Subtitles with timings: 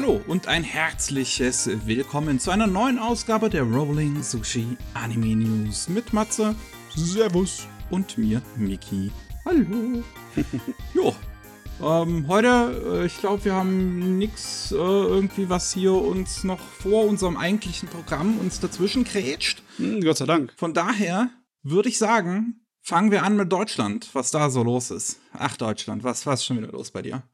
[0.00, 6.12] Hallo und ein herzliches Willkommen zu einer neuen Ausgabe der Rolling Sushi Anime News mit
[6.12, 6.54] Matze.
[6.94, 7.66] Servus.
[7.90, 9.10] Und mir, Miki.
[9.44, 10.04] Hallo.
[10.94, 11.16] jo.
[11.82, 17.04] Ähm, heute, äh, ich glaube, wir haben nichts äh, irgendwie, was hier uns noch vor
[17.04, 19.64] unserem eigentlichen Programm uns dazwischen krätscht.
[19.78, 20.54] Hm, Gott sei Dank.
[20.56, 21.30] Von daher
[21.64, 25.18] würde ich sagen, fangen wir an mit Deutschland, was da so los ist.
[25.32, 27.24] Ach, Deutschland, was, was ist schon wieder los bei dir?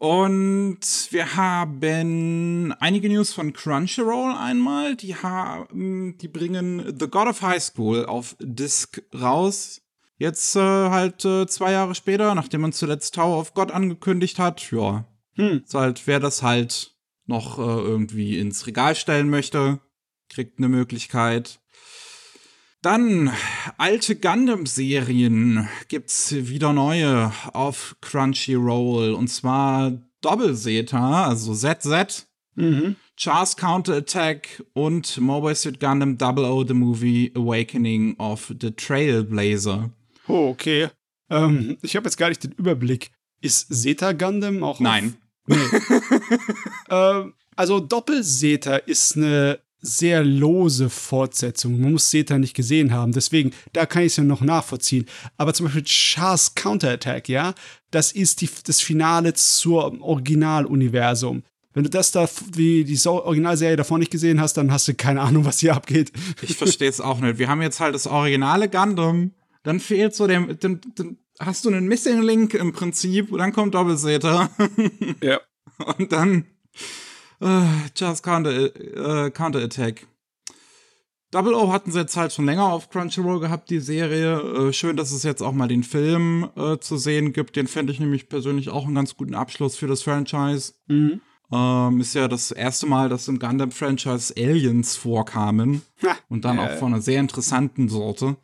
[0.00, 4.96] Und wir haben einige News von Crunchyroll einmal.
[4.96, 9.82] Die haben, die bringen The God of High School auf Disc raus.
[10.16, 14.70] Jetzt äh, halt äh, zwei Jahre später, nachdem man zuletzt Tower of God angekündigt hat,
[14.72, 15.04] ja.
[15.34, 15.64] Hm.
[15.66, 16.96] So halt, wer das halt
[17.26, 19.80] noch äh, irgendwie ins Regal stellen möchte,
[20.30, 21.59] kriegt eine Möglichkeit.
[22.82, 23.30] Dann
[23.76, 32.96] alte Gundam-Serien gibt's wieder neue auf Crunchyroll und zwar Doppelseta, also ZZ, mhm.
[33.16, 39.90] Charles Counterattack und Mobile Suit Gundam Double O The Movie Awakening of the Trailblazer.
[40.26, 40.88] Oh, okay.
[41.28, 43.10] Ähm, ich habe jetzt gar nicht den Überblick.
[43.42, 44.80] Ist Zeta Gundam auch?
[44.80, 45.16] Nein.
[45.46, 45.56] Nee.
[46.90, 51.80] ähm, also Doppelseta ist eine sehr lose Fortsetzung.
[51.80, 53.12] Man muss Zeta nicht gesehen haben.
[53.12, 55.06] Deswegen, da kann ich es ja noch nachvollziehen.
[55.36, 57.54] Aber zum Beispiel Char's Counterattack, ja,
[57.90, 61.42] das ist die, das Finale zur Originaluniversum.
[61.72, 65.20] Wenn du das da, wie die Originalserie davor nicht gesehen hast, dann hast du keine
[65.20, 66.12] Ahnung, was hier abgeht.
[66.42, 67.38] Ich verstehe es auch nicht.
[67.38, 69.32] Wir haben jetzt halt das originale Gundam.
[69.62, 73.52] Dann fehlt so der, dann, dann hast du einen Missing Link im Prinzip und dann
[73.52, 74.50] kommt Doppelseta.
[75.22, 75.40] Ja.
[75.96, 76.44] Und dann
[77.40, 77.62] äh,
[77.96, 78.50] Just Counter,
[79.26, 80.06] äh, Counter Attack.
[81.30, 84.40] Double O hatten sie jetzt halt schon länger auf Crunchyroll gehabt, die Serie.
[84.40, 87.54] Äh, schön, dass es jetzt auch mal den Film äh, zu sehen gibt.
[87.54, 90.74] Den fände ich nämlich persönlich auch einen ganz guten Abschluss für das Franchise.
[90.88, 91.20] Mhm.
[91.52, 95.82] Ähm, ist ja das erste Mal, dass im Gundam-Franchise Aliens vorkamen.
[96.02, 96.62] Ha, und dann äh.
[96.62, 98.36] auch von einer sehr interessanten Sorte.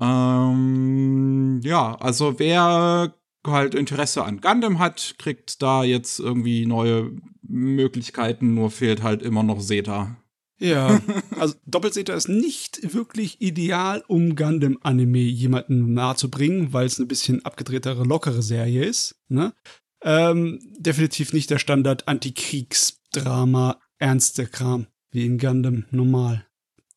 [0.00, 3.14] Ähm, ja, also wer
[3.46, 7.12] halt Interesse an Gundam hat, kriegt da jetzt irgendwie neue
[7.42, 10.16] Möglichkeiten, nur fehlt halt immer noch Zeta.
[10.58, 11.00] Ja,
[11.38, 18.04] also Doppelzeta ist nicht wirklich ideal, um Gundam-Anime jemandem nahezubringen, weil es eine bisschen abgedrehtere,
[18.04, 19.16] lockere Serie ist.
[19.28, 19.54] Ne?
[20.02, 26.46] Ähm, definitiv nicht der Standard Antikriegsdrama, ernste Kram, wie in Gundam normal.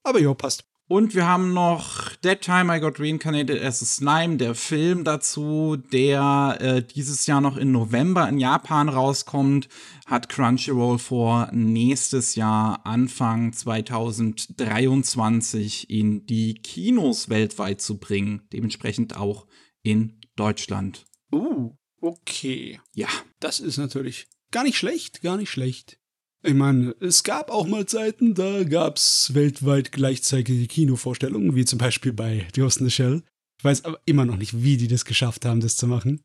[0.03, 0.65] Aber jo, passt.
[0.93, 5.75] Und wir haben noch That Time I Got Reincarnated as a Slime, der Film dazu,
[5.75, 9.69] der äh, dieses Jahr noch in November in Japan rauskommt,
[10.05, 18.43] hat Crunchyroll vor, nächstes Jahr, Anfang 2023 in die Kinos weltweit zu bringen.
[18.53, 19.47] Dementsprechend auch
[19.81, 21.07] in Deutschland.
[21.33, 21.71] Uh,
[22.01, 22.79] okay.
[22.93, 23.07] Ja.
[23.39, 25.97] Das ist natürlich gar nicht schlecht, gar nicht schlecht.
[26.45, 31.79] Ich meine, es gab auch mal Zeiten, da gab es weltweit gleichzeitige Kinovorstellungen, wie zum
[31.79, 33.23] Beispiel bei Ghost in the Shell.
[33.57, 36.21] Ich weiß aber immer noch nicht, wie die das geschafft haben, das zu machen.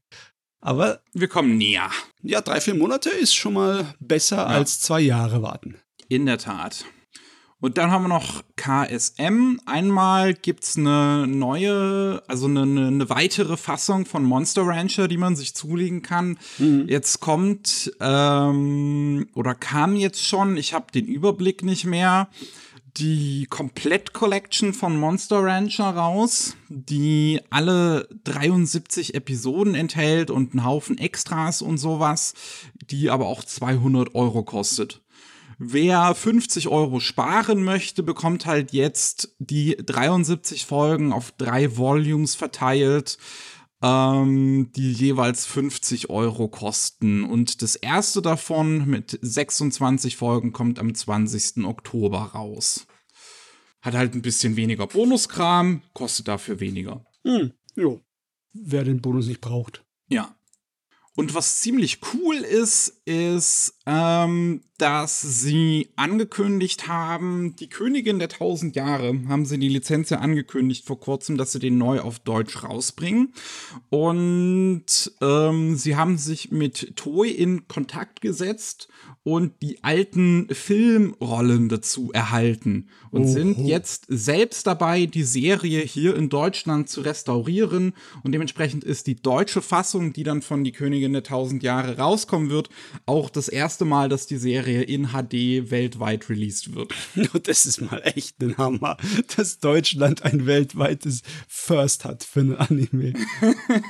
[0.61, 1.03] Aber.
[1.13, 1.89] Wir kommen näher.
[2.21, 4.47] Ja, drei, vier Monate ist schon mal besser ja.
[4.47, 5.77] als zwei Jahre warten.
[6.09, 6.85] In der Tat.
[7.61, 9.59] Und dann haben wir noch KSM.
[9.67, 15.55] Einmal gibt's eine neue, also eine, eine weitere Fassung von Monster Rancher, die man sich
[15.55, 16.39] zulegen kann.
[16.59, 16.87] Mhm.
[16.89, 22.29] Jetzt kommt ähm, oder kam jetzt schon, ich habe den Überblick nicht mehr,
[22.97, 31.63] die Komplett-Collection von Monster Rancher raus, die alle 73 Episoden enthält und einen Haufen Extras
[31.63, 32.35] und sowas,
[32.91, 35.01] die aber auch 200 Euro kostet.
[35.61, 43.19] Wer 50 Euro sparen möchte, bekommt halt jetzt die 73 Folgen auf drei Volumes verteilt,
[43.83, 47.25] ähm, die jeweils 50 Euro kosten.
[47.25, 51.65] Und das erste davon mit 26 Folgen kommt am 20.
[51.65, 52.87] Oktober raus.
[53.81, 57.05] Hat halt ein bisschen weniger Bonuskram, kostet dafür weniger.
[57.25, 58.01] Hm, jo.
[58.53, 59.85] Wer den Bonus nicht braucht.
[60.09, 60.37] Ja.
[61.17, 68.77] Und was ziemlich cool ist, ist, ähm, dass sie angekündigt haben, die Königin der tausend
[68.77, 72.63] Jahre, haben sie die Lizenz ja angekündigt vor kurzem, dass sie den neu auf Deutsch
[72.63, 73.33] rausbringen.
[73.89, 74.85] Und
[75.23, 78.89] ähm, sie haben sich mit Toy in Kontakt gesetzt
[79.25, 83.33] und die alten Filmrollen dazu erhalten und Oho.
[83.33, 87.95] sind jetzt selbst dabei, die Serie hier in Deutschland zu restaurieren.
[88.23, 92.51] Und dementsprechend ist die deutsche Fassung, die dann von Die Königin der Tausend Jahre rauskommen
[92.51, 92.69] wird,
[93.07, 96.93] auch das erste Mal, dass die Serie in HD weltweit released wird.
[97.45, 98.97] Das ist mal echt ein Hammer,
[99.37, 103.15] dass Deutschland ein weltweites First hat für ein Anime.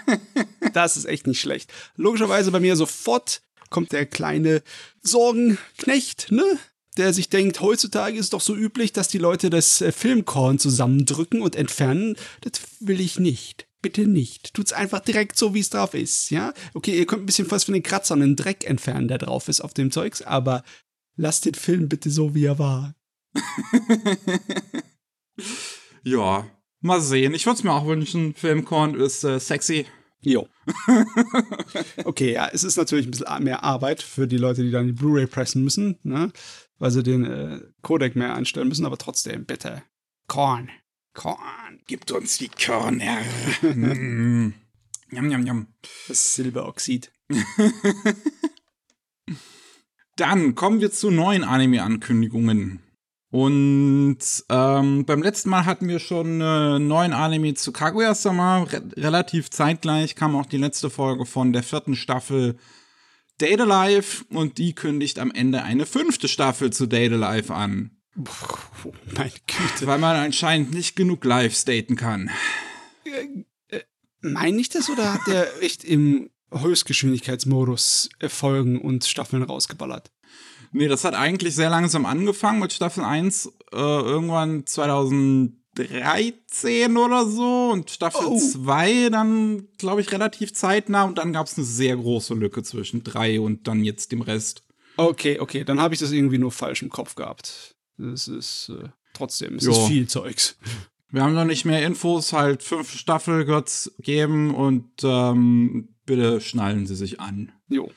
[0.73, 1.73] das ist echt nicht schlecht.
[1.97, 4.63] Logischerweise bei mir sofort kommt der kleine
[5.03, 6.45] Sorgenknecht, ne?
[6.97, 10.59] Der sich denkt, heutzutage ist es doch so üblich, dass die Leute das äh, Filmkorn
[10.59, 12.17] zusammendrücken und entfernen.
[12.41, 13.68] Das will ich nicht.
[13.89, 14.53] Bitte nicht.
[14.53, 16.53] Tut's einfach direkt so, wie es drauf ist, ja?
[16.75, 19.63] Okay, ihr könnt ein bisschen was von den Kratzern, den Dreck entfernen, der drauf ist
[19.63, 20.63] auf dem Zeugs, aber
[21.17, 22.95] lasst den Film bitte so, wie er war.
[26.03, 26.47] ja,
[26.83, 27.33] mal sehen.
[27.33, 28.35] Ich würde es mir auch wünschen.
[28.35, 29.87] Filmkorn ist äh, sexy.
[30.21, 30.47] Jo.
[32.05, 34.93] okay, ja, es ist natürlich ein bisschen mehr Arbeit für die Leute, die dann die
[34.93, 36.31] Blu-ray pressen müssen, ne?
[36.79, 39.83] weil sie den äh, Codec mehr einstellen müssen, aber trotzdem, bitte.
[40.27, 40.69] Korn.
[41.15, 41.81] Korn.
[41.87, 43.19] Gibt uns die Körner.
[43.63, 44.55] mm.
[45.11, 45.67] Njam, njam, njam.
[46.07, 47.13] Das Silberoxid.
[50.17, 52.81] Dann kommen wir zu neuen Anime-Ankündigungen.
[53.31, 54.19] Und
[54.49, 58.63] ähm, beim letzten Mal hatten wir schon äh, neuen Anime zu Kaguya-sama.
[58.63, 62.57] Re relativ zeitgleich kam auch die letzte Folge von der vierten Staffel
[63.41, 67.98] Date Alive und die kündigt am Ende eine fünfte Staffel zu Date Alive an.
[68.19, 69.87] Oh, meine Güte.
[69.87, 72.31] Weil man anscheinend nicht genug live staten kann.
[73.05, 73.45] Äh,
[73.77, 73.83] äh,
[74.21, 80.13] meine ich das oder hat der echt im Höchstgeschwindigkeitsmodus Folgen und Staffeln rausgeballert?
[80.73, 87.71] Nee, das hat eigentlich sehr langsam angefangen mit Staffel 1, äh, irgendwann 2013 oder so
[87.73, 88.39] und Staffel oh.
[88.39, 93.03] 2 dann, glaube ich, relativ zeitnah und dann gab es eine sehr große Lücke zwischen
[93.03, 94.63] 3 und dann jetzt dem Rest.
[94.99, 97.78] Okay, okay, dann habe ich das irgendwie nur falsch im Kopf gehabt.
[97.99, 99.73] Das ist äh, trotzdem, es jo.
[99.73, 100.57] ist viel Zeugs.
[101.11, 106.87] Wir haben noch nicht mehr Infos, halt fünf Staffel wird's geben und ähm, bitte schnallen
[106.87, 107.53] Sie sich an.
[107.69, 107.91] Jo.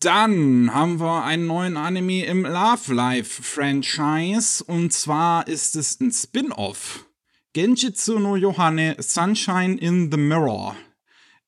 [0.00, 6.12] Dann haben wir einen neuen Anime im Love Life Franchise und zwar ist es ein
[6.12, 7.06] Spin-off.
[7.52, 10.76] Genjitsu no Yohane Sunshine in the Mirror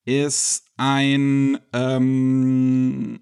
[0.06, 3.20] ist ein ähm,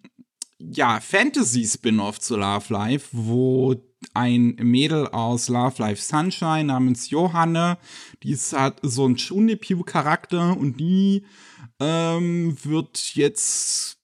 [0.58, 3.74] ja, Fantasy-Spin-off zu Love Life, wo
[4.14, 7.78] ein Mädel aus Love Life Sunshine namens Johanne,
[8.22, 11.24] die hat so einen Shunipiu-Charakter und die
[11.80, 13.98] ähm, wird jetzt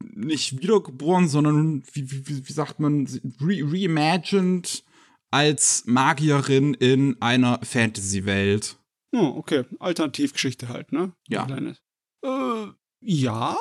[0.00, 3.06] nicht wiedergeboren, sondern wie, wie, wie sagt man,
[3.40, 4.84] re reimagined
[5.30, 8.78] als Magierin in einer Fantasy-Welt.
[9.12, 9.64] Oh, okay.
[9.78, 11.12] Alternativgeschichte halt, ne?
[11.28, 11.46] Ja.
[12.22, 12.66] Äh,
[13.00, 13.56] ja.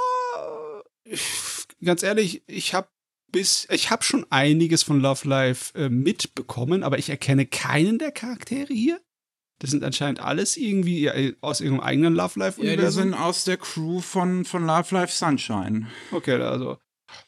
[1.84, 2.88] Ganz ehrlich, ich habe
[3.36, 8.14] bis, ich habe schon einiges von Love Life äh, mitbekommen, aber ich erkenne keinen der
[8.14, 9.02] Charaktere hier.
[9.60, 12.80] Das sind anscheinend alles irgendwie aus ihrem eigenen Love Life Universum.
[12.82, 15.88] Ja, die sind aus der Crew von, von Love Life Sunshine.
[16.12, 16.78] Okay, also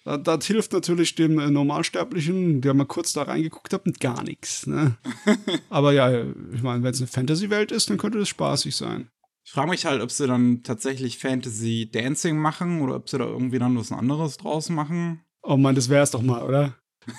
[0.05, 4.23] das, das hilft natürlich dem äh, Normalsterblichen, der mal kurz da reingeguckt hat, mit gar
[4.23, 4.65] nichts.
[4.65, 4.95] Ne?
[5.69, 9.09] Aber ja, ich meine, wenn es eine Fantasy-Welt ist, dann könnte das spaßig sein.
[9.43, 13.25] Ich frage mich halt, ob sie dann tatsächlich Fantasy Dancing machen oder ob sie da
[13.25, 15.21] irgendwie dann was anderes draus machen.
[15.49, 16.75] Oh Mann, das wär's doch mal, oder?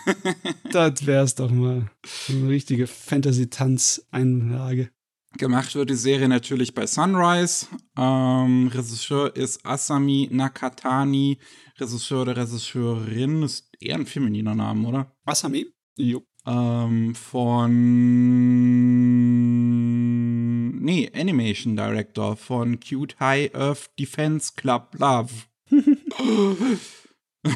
[0.71, 1.91] das wär's doch mal.
[2.29, 4.91] Eine richtige Fantasy-Tanz-Einlage.
[5.39, 7.69] Gemacht wird die Serie natürlich bei Sunrise.
[7.97, 11.39] Ähm, Regisseur ist Asami Nakatani.
[11.79, 15.11] Regisseur oder Regisseurin ist eher ein femininer Name, oder?
[15.25, 15.73] Asami?
[15.97, 16.23] Jo.
[16.45, 17.71] Ähm, von.
[20.83, 25.33] Nee, Animation Director von Cute High Earth Defense Club Love.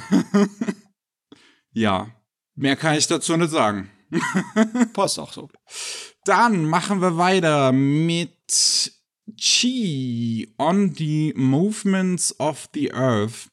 [1.72, 2.10] ja,
[2.54, 3.90] mehr kann ich dazu nicht sagen.
[4.92, 5.48] Passt auch so.
[6.24, 8.92] Dann machen wir weiter mit
[9.36, 13.50] Chi on the Movements of the Earth.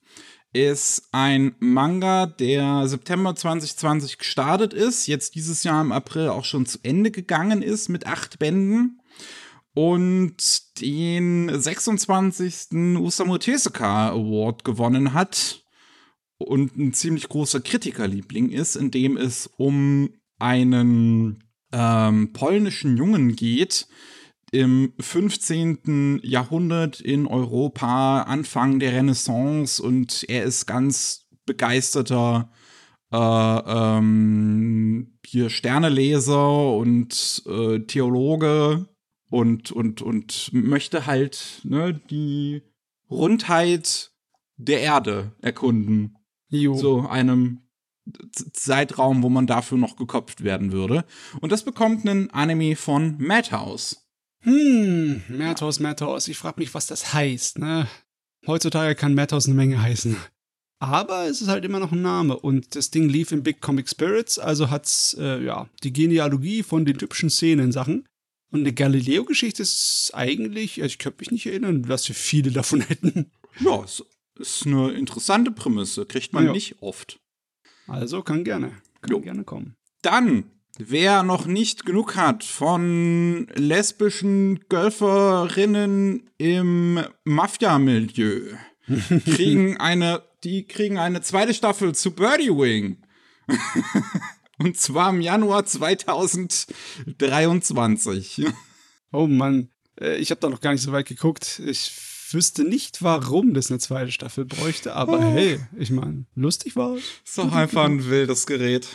[0.52, 6.66] Ist ein Manga, der September 2020 gestartet ist, jetzt dieses Jahr im April auch schon
[6.66, 9.00] zu Ende gegangen ist mit acht Bänden
[9.76, 12.72] und den 26.
[12.98, 15.64] Usamu Tezuka Award gewonnen hat
[16.40, 23.88] und ein ziemlich großer Kritikerliebling ist, in dem es um einen ähm, polnischen Jungen geht,
[24.52, 26.22] im 15.
[26.24, 32.50] Jahrhundert in Europa, Anfang der Renaissance und er ist ganz begeisterter
[33.12, 38.88] äh, ähm, hier Sterneleser und äh, Theologe
[39.30, 42.64] und, und, und möchte halt ne, die
[43.10, 44.12] Rundheit
[44.58, 46.19] der Erde erkunden.
[46.50, 46.76] Jo.
[46.76, 47.62] So einem
[48.54, 51.06] Zeitraum, wo man dafür noch geköpft werden würde.
[51.42, 54.08] Und das bekommt einen Anime von Madhouse.
[54.42, 56.28] Hm, Madhouse, Madhouse.
[56.28, 57.60] Ich frage mich, was das heißt.
[57.60, 57.88] Ne?
[58.48, 60.16] Heutzutage kann Madhouse eine Menge heißen.
[60.80, 63.90] Aber es ist halt immer noch ein Name und das Ding lief in Big Comic
[63.90, 68.08] Spirits, also hat's äh, ja die Genealogie von den typischen Szenen-Sachen.
[68.52, 72.82] Und eine Galileo-Geschichte ist eigentlich, also ich könnte mich nicht erinnern, was wir viele davon
[72.88, 73.30] hätten.
[73.60, 73.86] Ja,
[74.40, 76.52] ist eine interessante Prämisse, kriegt man Ja.
[76.54, 77.20] nicht oft.
[77.88, 78.72] Also kann gerne.
[79.02, 79.20] Kann Jo.
[79.22, 79.76] gerne kommen.
[80.02, 80.46] Dann,
[80.78, 88.54] wer noch nicht genug hat von lesbischen Golferinnen im Mafia-Milieu,
[89.26, 92.98] kriegen eine, die kriegen eine zweite Staffel zu Birdie Wing.
[94.58, 98.46] Und zwar im Januar 2023.
[99.12, 99.70] Oh Mann,
[100.00, 101.60] äh, ich habe da noch gar nicht so weit geguckt.
[101.66, 101.90] Ich
[102.34, 105.22] wüsste nicht, warum das eine zweite Staffel bräuchte, aber Oh.
[105.34, 107.04] hey, ich meine, lustig war es.
[107.26, 108.88] Ist doch einfach ein wildes Gerät.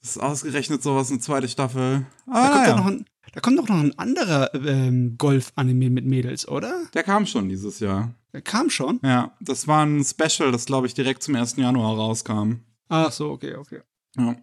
[0.00, 2.06] Das ist ausgerechnet sowas eine zweite Staffel.
[2.26, 2.70] Da, Ah, kommt ja.
[2.72, 6.86] doch noch ein, da kommt doch noch ein anderer ähm, Golf-Anime mit Mädels, oder?
[6.94, 8.14] Der kam schon dieses Jahr.
[8.32, 9.00] Der kam schon.
[9.02, 11.56] Ja, das war ein Special, das glaube ich direkt zum 1.
[11.56, 12.60] Januar rauskam.
[12.88, 13.80] Ach so, okay, okay.
[14.16, 14.36] Ja.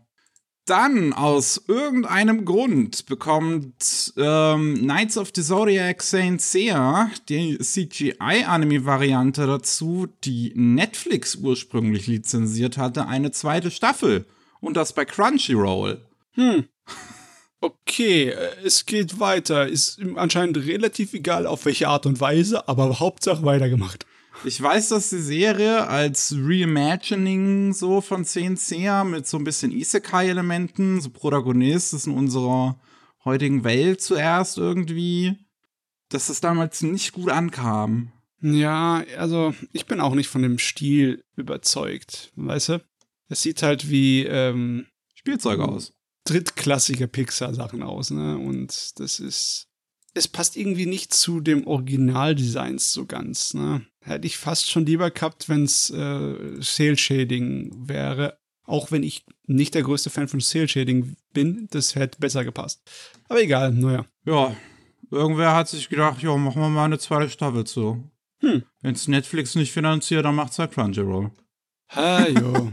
[0.66, 10.08] Dann, aus irgendeinem Grund, bekommt ähm, Knights of the Zodiac Saint Seiya die CGI-Anime-Variante dazu,
[10.24, 14.26] die Netflix ursprünglich lizenziert hatte, eine zweite Staffel.
[14.62, 16.02] Und das bei Crunchyroll.
[16.34, 16.66] Hm.
[17.64, 19.70] Okay, äh, es geht weiter.
[19.70, 24.06] Ist anscheinend relativ egal, auf welche Art und Weise, aber Hauptsache weitergemacht.
[24.46, 31.00] Ich weiß, dass die Serie als Reimagining so von Seiya mit so ein bisschen Isekai-Elementen,
[31.02, 32.80] so Protagonist ist in unserer
[33.24, 35.38] heutigen Welt zuerst irgendwie,
[36.10, 38.12] dass das damals nicht gut ankam.
[38.42, 42.84] Ja, also ich bin auch nicht von dem Stil überzeugt, weißt du?
[43.30, 45.94] Es sieht halt wie ähm, Spielzeug aus.
[46.26, 48.38] drittklassige Pixar-Sachen aus, ne?
[48.38, 49.70] Und das ist.
[50.14, 53.86] Es passt irgendwie nicht zu dem Originaldesigns so ganz, ne?
[54.02, 58.38] Hätte ich fast schon lieber gehabt, wenn es äh, Sale-Shading wäre.
[58.66, 62.82] Auch wenn ich nicht der größte Fan von Sale-Shading bin, das hätte besser gepasst.
[63.28, 64.06] Aber egal, naja.
[64.26, 64.56] Ja,
[65.10, 68.10] irgendwer hat sich gedacht, ja, machen wir mal eine zweite Staffel zu.
[68.40, 68.64] Hm.
[68.82, 71.32] Wenn's Netflix nicht finanziert, dann macht's halt Crunchyroll.
[71.90, 72.72] Ah, jo.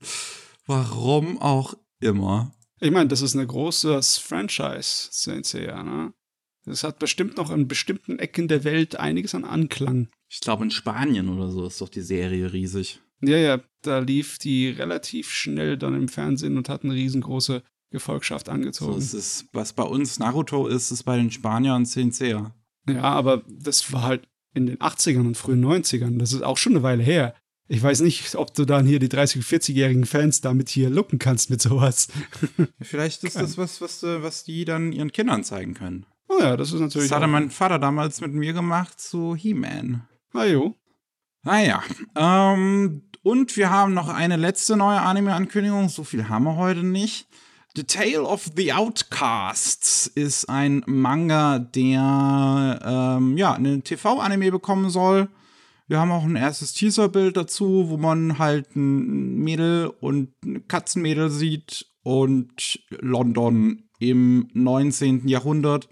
[0.66, 2.52] Warum auch immer.
[2.80, 6.12] Ich meine, das ist ein großes Franchise, Saint Seiya, ne?
[6.68, 10.08] Das hat bestimmt noch in bestimmten Ecken der Welt einiges an Anklang.
[10.28, 13.00] Ich glaube, in Spanien oder so ist doch die Serie riesig.
[13.20, 18.46] Ja, ja, da lief die relativ schnell dann im Fernsehen und hat eine riesengroße Gefolgschaft
[18.46, 18.98] So, angezogen.
[18.98, 22.54] es ist, was bei uns Naruto ist, ist bei den Spaniern Seiya.
[22.86, 26.18] ja, aber das war halt in den 80ern und frühen 90ern.
[26.18, 27.34] Das ist auch schon eine Weile her.
[27.70, 31.50] Ich weiß nicht, ob du dann hier die 30-, 40-jährigen Fans damit hier looken kannst
[31.50, 32.08] mit sowas.
[32.80, 36.06] Vielleicht ist das was, was, äh, was die dann ihren Kindern zeigen können.
[36.28, 37.08] Oh ja, das ist natürlich.
[37.08, 40.06] Das hatte mein Vater damals mit mir gemacht zu He-Man.
[40.34, 40.74] Ah, jo.
[41.42, 41.82] Naja,
[42.16, 45.88] ähm, und wir haben noch eine letzte neue Anime-Ankündigung.
[45.88, 47.28] So viel haben wir heute nicht.
[47.76, 55.28] The Tale of the Outcasts ist ein Manga, der ähm, ja eine TV-Anime bekommen soll.
[55.86, 61.30] Wir haben auch ein erstes Teaserbild dazu, wo man halt ein Mädel und ein Katzenmädel
[61.30, 65.28] sieht und London im 19.
[65.28, 65.88] Jahrhundert.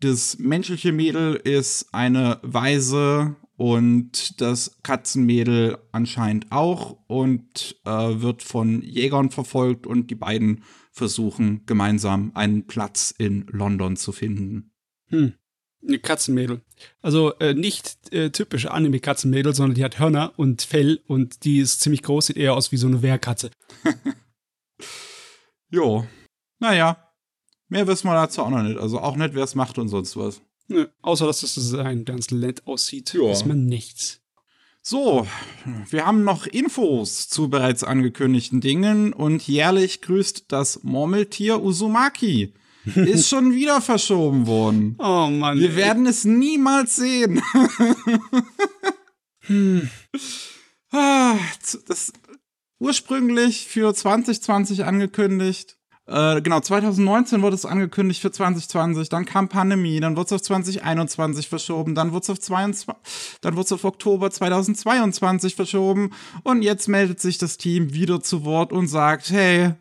[0.00, 8.82] Das menschliche Mädel ist eine Weise und das Katzenmädel anscheinend auch und äh, wird von
[8.82, 10.62] Jägern verfolgt und die beiden
[10.92, 14.72] versuchen gemeinsam einen Platz in London zu finden.
[15.08, 15.34] Hm.
[15.86, 16.62] Eine Katzenmädel.
[17.02, 21.80] Also äh, nicht äh, typische Anime-Katzenmädel, sondern die hat Hörner und Fell und die ist
[21.80, 23.50] ziemlich groß, sieht eher aus wie so eine Wehrkatze.
[25.70, 26.06] Jo,
[26.60, 27.07] naja,
[27.68, 28.78] mehr wissen wir dazu auch noch nicht.
[28.78, 30.40] Also auch nicht, wer es macht und sonst was.
[30.68, 33.30] Nö, außer dass das Design ganz nett aussieht, Ja.
[33.32, 34.20] ist man nichts.
[34.82, 35.26] So,
[35.90, 42.54] wir haben noch Infos zu bereits angekündigten Dingen und jährlich grüßt das Murmeltier Uzumaki.
[42.94, 44.96] Ist schon wieder verschoben worden.
[44.98, 45.58] Oh Mann.
[45.58, 47.42] Wir werden es niemals sehen.
[49.42, 49.88] Hm.
[50.90, 51.36] Ah,
[51.86, 52.12] das
[52.78, 55.77] ursprünglich für 2020 angekündigt.
[56.08, 60.42] Äh, genau, 2019 wurde es angekündigt für 2020, dann kam Pandemie, dann wurde es auf
[60.42, 62.88] 2021 verschoben, dann wurde es auf 22,
[63.42, 66.12] dann wurde es auf Oktober 2022 verschoben
[66.44, 69.74] und jetzt meldet sich das Team wieder zu Wort und sagt, hey,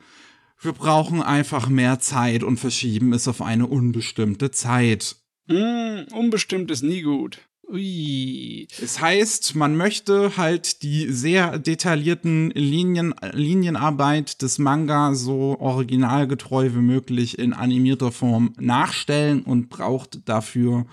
[0.59, 5.15] wir brauchen einfach mehr Zeit und verschieben es auf eine unbestimmte Zeit.
[5.47, 7.39] Hm, unbestimmt ist nie gut.
[7.69, 8.67] Ui.
[8.81, 16.81] Es heißt, man möchte halt die sehr detaillierten Linien, Linienarbeit des Manga so originalgetreu wie
[16.81, 20.85] möglich in animierter Form nachstellen und braucht dafür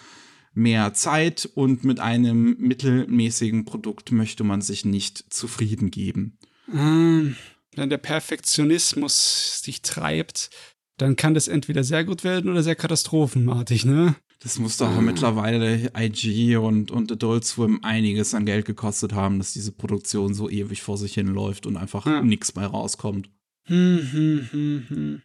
[0.53, 6.39] mehr Zeit und mit einem mittelmäßigen Produkt möchte man sich nicht zufrieden geben.
[6.73, 7.37] Ähm,
[7.77, 10.51] wenn der Perfektionismus dich treibt,
[10.97, 14.15] dann kann das entweder sehr gut werden oder sehr katastrophenartig, ne?
[14.45, 19.55] Das muss doch mittlerweile IG und, und Adult Swim einiges an Geld gekostet haben, dass
[19.55, 22.21] diese Produktion so ewig vor sich hinläuft und einfach Ja.
[22.23, 23.31] nichts bei rauskommt.
[23.65, 25.23] Hm, hm, hm, hm.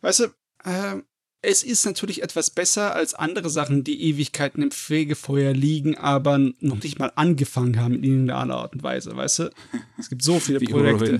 [0.00, 0.24] Weißt du,
[0.64, 0.96] äh,
[1.40, 6.82] es ist natürlich etwas besser als andere Sachen, die Ewigkeiten im Fegefeuer liegen, aber noch
[6.82, 9.50] nicht mal angefangen haben in irgendeiner Art und Weise, weißt du?
[9.96, 11.18] Es gibt so viele Projekte.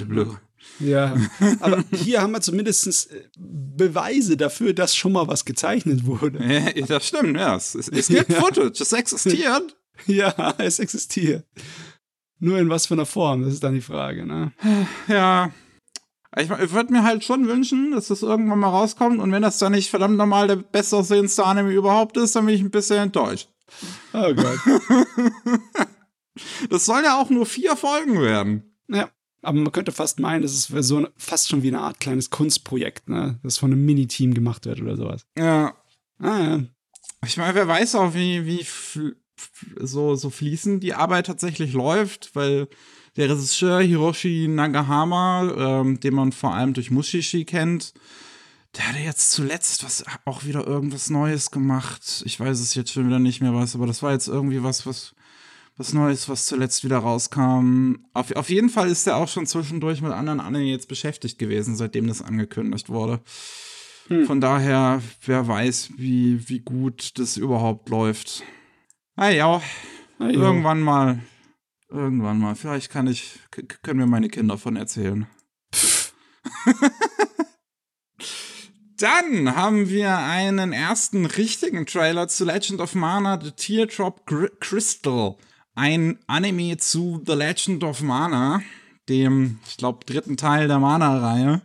[0.80, 1.16] Ja,
[1.60, 6.42] aber hier haben wir zumindest äh, Beweise dafür, dass schon mal was gezeichnet wurde.
[6.44, 7.56] Ja, das stimmt, ja.
[7.56, 8.40] Es, es, es gibt Ja.
[8.40, 9.76] Footage, es existiert.
[10.06, 11.46] Ja, es existiert.
[12.38, 14.52] Nur in was für einer Form, das ist dann die Frage, ne?
[15.08, 15.50] Ja.
[16.36, 19.58] Ich, ich würde mir halt schon wünschen, dass das irgendwann mal rauskommt und wenn das
[19.58, 23.48] dann nicht verdammt nochmal der bestaussehendste Anime überhaupt ist, dann bin ich ein bisschen enttäuscht.
[24.12, 24.58] Oh Gott.
[26.68, 28.76] Das soll ja auch nur vier Folgen werden.
[28.88, 29.08] Ja,
[29.42, 33.08] aber man könnte fast meinen, das ist so fast schon wie eine Art kleines Kunstprojekt,
[33.08, 33.38] ne?
[33.42, 35.26] Das von einem Mini-Team gemacht wird oder sowas.
[35.38, 35.74] Ja.
[36.18, 36.60] Ah, ja.
[37.24, 38.64] Ich meine, wer weiß auch, wie, wie
[39.80, 42.68] so, so fließend die Arbeit tatsächlich läuft, weil
[43.16, 47.94] der Regisseur Hiroshi Nagahama, ähm, den man vor allem durch Mushishi kennt,
[48.76, 52.22] der hatte jetzt zuletzt was auch wieder irgendwas Neues gemacht.
[52.26, 54.86] Ich weiß es jetzt schon wieder nicht mehr was, aber das war jetzt irgendwie was,
[54.86, 55.14] was,
[55.76, 57.96] was Neues, was zuletzt wieder rauskam.
[58.12, 61.76] Auf, auf jeden Fall ist er auch schon zwischendurch mit anderen Anime jetzt beschäftigt gewesen,
[61.76, 63.20] seitdem das angekündigt wurde.
[64.26, 68.44] Von daher, wer weiß, wie, wie gut das überhaupt läuft.
[69.16, 69.60] Ah ja,
[70.18, 71.20] Ah, irgendwann mal.
[71.90, 72.54] Irgendwann mal.
[72.54, 73.38] Vielleicht kann ich,
[73.82, 75.26] können mir meine Kinder von erzählen.
[78.98, 85.36] Dann haben wir einen ersten richtigen Trailer zu Legend of Mana The Teardrop Gr Crystal.
[85.76, 88.62] Ein Anime zu The Legend of Mana,
[89.08, 91.62] dem, ich glaube, dritten Teil der Mana-Reihe.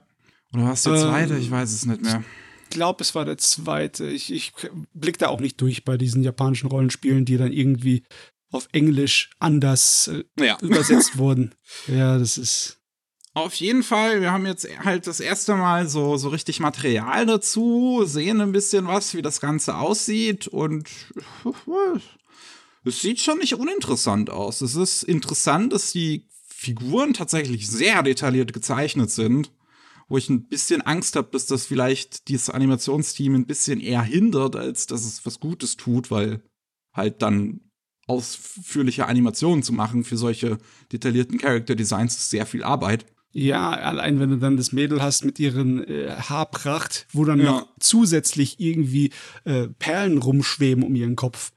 [0.54, 1.38] Oder was der Ähm, zweite?
[1.38, 2.24] Ich weiß es nicht mehr.
[2.66, 4.06] Ich glaube, es war der zweite.
[4.06, 4.54] Ich, ich
[4.94, 8.04] blick da auch nicht durch bei diesen japanischen Rollenspielen, die dann irgendwie
[8.52, 10.58] auf Englisch anders äh, Ja.
[10.62, 11.56] übersetzt wurden.
[11.88, 12.78] Ja, das ist.
[13.34, 18.04] Auf jeden Fall, wir haben jetzt halt das erste Mal so, so richtig Material dazu,
[18.06, 20.90] sehen ein bisschen was, wie das Ganze aussieht und
[22.84, 24.62] es sieht schon nicht uninteressant aus.
[24.62, 29.52] Es ist interessant, dass die Figuren tatsächlich sehr detailliert gezeichnet sind,
[30.08, 34.56] wo ich ein bisschen Angst habe, dass das vielleicht dieses Animationsteam ein bisschen eher hindert,
[34.56, 36.44] als dass es was Gutes tut, weil
[36.94, 37.62] halt dann
[38.08, 40.58] ausführliche Animationen zu machen für solche
[40.92, 43.06] detaillierten Character Designs ist sehr viel Arbeit.
[43.34, 47.46] Ja, allein wenn du dann das Mädel hast mit ihren äh, Haarpracht, wo dann Ja.
[47.46, 49.12] noch zusätzlich irgendwie
[49.46, 51.54] äh, Perlen rumschweben um ihren Kopf.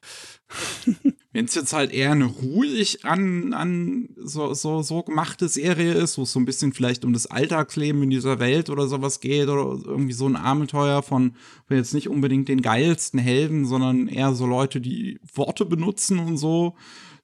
[1.33, 6.17] Wenn es jetzt halt eher eine ruhig an, an so, so, so gemachte Serie ist,
[6.17, 9.49] wo es so ein bisschen vielleicht um das Alltagsleben in dieser Welt oder sowas geht
[9.49, 11.35] oder irgendwie so ein Abenteuer von,
[11.67, 16.37] von jetzt nicht unbedingt den geilsten Helden, sondern eher so Leute, die Worte benutzen und
[16.37, 16.77] so,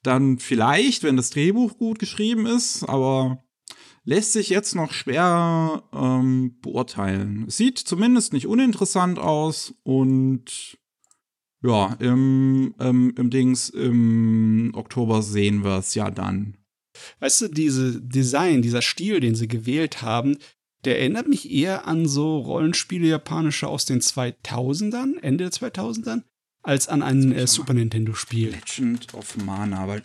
[0.03, 3.45] dann vielleicht, wenn das Drehbuch gut geschrieben ist, aber
[4.05, 7.49] lässt sich jetzt noch schwer ähm, beurteilen.
[7.49, 10.80] Sieht zumindest nicht uninteressant aus und
[11.63, 16.57] ja, im, ähm, im Dings, im Oktober sehen wir es ja dann.
[17.21, 20.37] Weißt du, diese Design, dieser Stil, den sie gewählt haben,
[20.85, 26.23] der erinnert mich eher an so Rollenspiele japanische aus den 2000ern, Ende der 2000ern,
[26.63, 28.51] als an ein äh, Super Nintendo-Spiel.
[28.51, 30.03] Legend of Mana, weil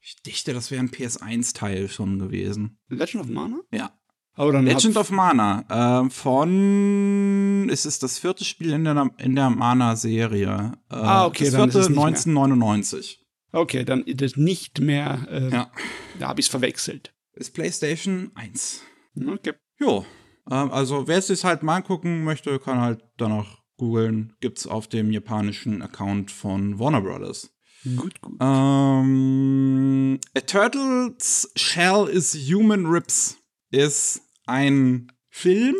[0.00, 2.78] ich dichte, das wäre ein PS1-Teil schon gewesen.
[2.88, 3.60] Legend of Mana?
[3.72, 3.98] Ja.
[4.36, 9.48] Dann Legend of Mana, äh, von, es ist das vierte Spiel in der, in der
[9.50, 10.72] Mana-Serie.
[10.90, 12.06] Äh, Ah, okay, Das dann ist vierte es nicht mehr.
[12.06, 13.24] 1999.
[13.52, 15.26] Okay, dann ist es nicht mehr.
[15.30, 15.70] Äh, Ja.
[16.18, 17.14] Da habe ich es verwechselt.
[17.32, 18.82] Ist PlayStation 1.
[19.26, 19.52] Okay.
[19.78, 20.04] Jo.
[20.50, 24.34] Ähm, also, wer es sich halt mal angucken möchte, kann halt danach googeln.
[24.40, 27.50] Gibt's auf dem japanischen Account von Warner Brothers.
[27.96, 28.36] Gut, gut.
[28.40, 33.36] Ähm, A Turtle's Shell is Human Ribs
[33.70, 35.76] ist ein Film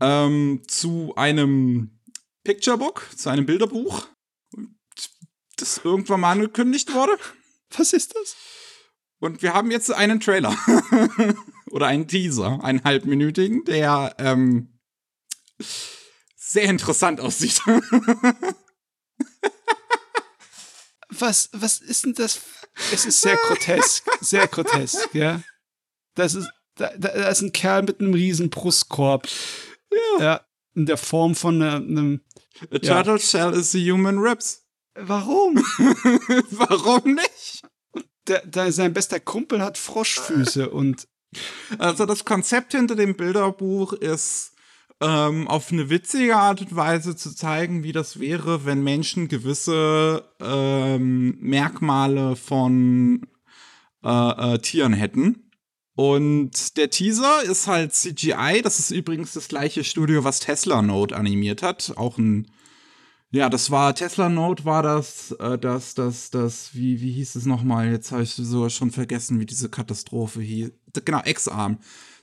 [0.00, 2.00] ähm, zu einem
[2.44, 4.06] Picturebook, zu einem Bilderbuch,
[5.56, 7.18] das irgendwann mal angekündigt wurde.
[7.76, 8.36] Was ist das?
[9.18, 10.56] Und wir haben jetzt einen Trailer.
[11.70, 14.78] Oder einen Teaser, einen halbminütigen, der ähm,
[16.36, 17.60] sehr interessant aussieht.
[21.08, 22.40] Was, was ist denn das?
[22.92, 24.04] Es ist sehr grotesk.
[24.20, 25.40] Sehr grotesk, ja.
[26.14, 29.28] Das ist, da, da da ist ein Kerl mit einem riesen Brustkorb.
[30.18, 30.22] Ja.
[30.24, 30.40] Ja.
[30.74, 32.20] In der Form von äh, einem.
[32.70, 33.02] A Ja.
[33.02, 34.64] turtle shell is a human ribs.
[34.94, 35.56] Warum?
[36.50, 37.62] Warum nicht?
[38.28, 41.06] Der, der, sein bester Kumpel hat Froschfüße und
[41.78, 44.52] Also das Konzept hinter dem Bilderbuch ist
[45.00, 50.24] ähm, auf eine witzige Art und Weise zu zeigen, wie das wäre, wenn Menschen gewisse
[50.40, 53.26] ähm, Merkmale von
[54.02, 55.45] äh, äh, Tieren hätten.
[55.96, 58.60] Und der Teaser ist halt CGI.
[58.62, 61.94] Das ist übrigens das gleiche Studio, was Tesla Note animiert hat.
[61.96, 62.48] Auch ein,
[63.30, 67.46] ja, das war Tesla Note war das, äh, das, das, das, wie, wie hieß es
[67.46, 67.90] nochmal?
[67.90, 70.70] Jetzt habe ich sogar schon vergessen, wie diese Katastrophe hieß.
[71.06, 71.78] Genau, X-Arm.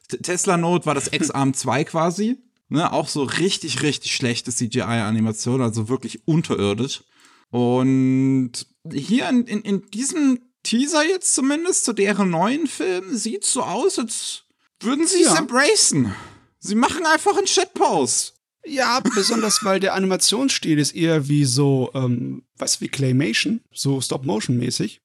[0.08, 2.38] Tesla Note war das X-Arm 2 quasi.
[2.70, 7.04] Ne, auch so richtig, richtig schlechte CGI-Animation, also wirklich unterirdisch.
[7.50, 8.52] Und
[8.92, 14.00] hier in, in, in diesem Teaser jetzt zumindest zu deren neuen Film sieht so aus,
[14.00, 14.44] als
[14.80, 16.14] würden sie es embracen.
[16.60, 18.34] Sie machen einfach einen Shitpost.
[18.66, 25.02] Ja, besonders weil der Animationsstil ist eher wie so, ähm, was wie Claymation, so Stop-Motion-mäßig.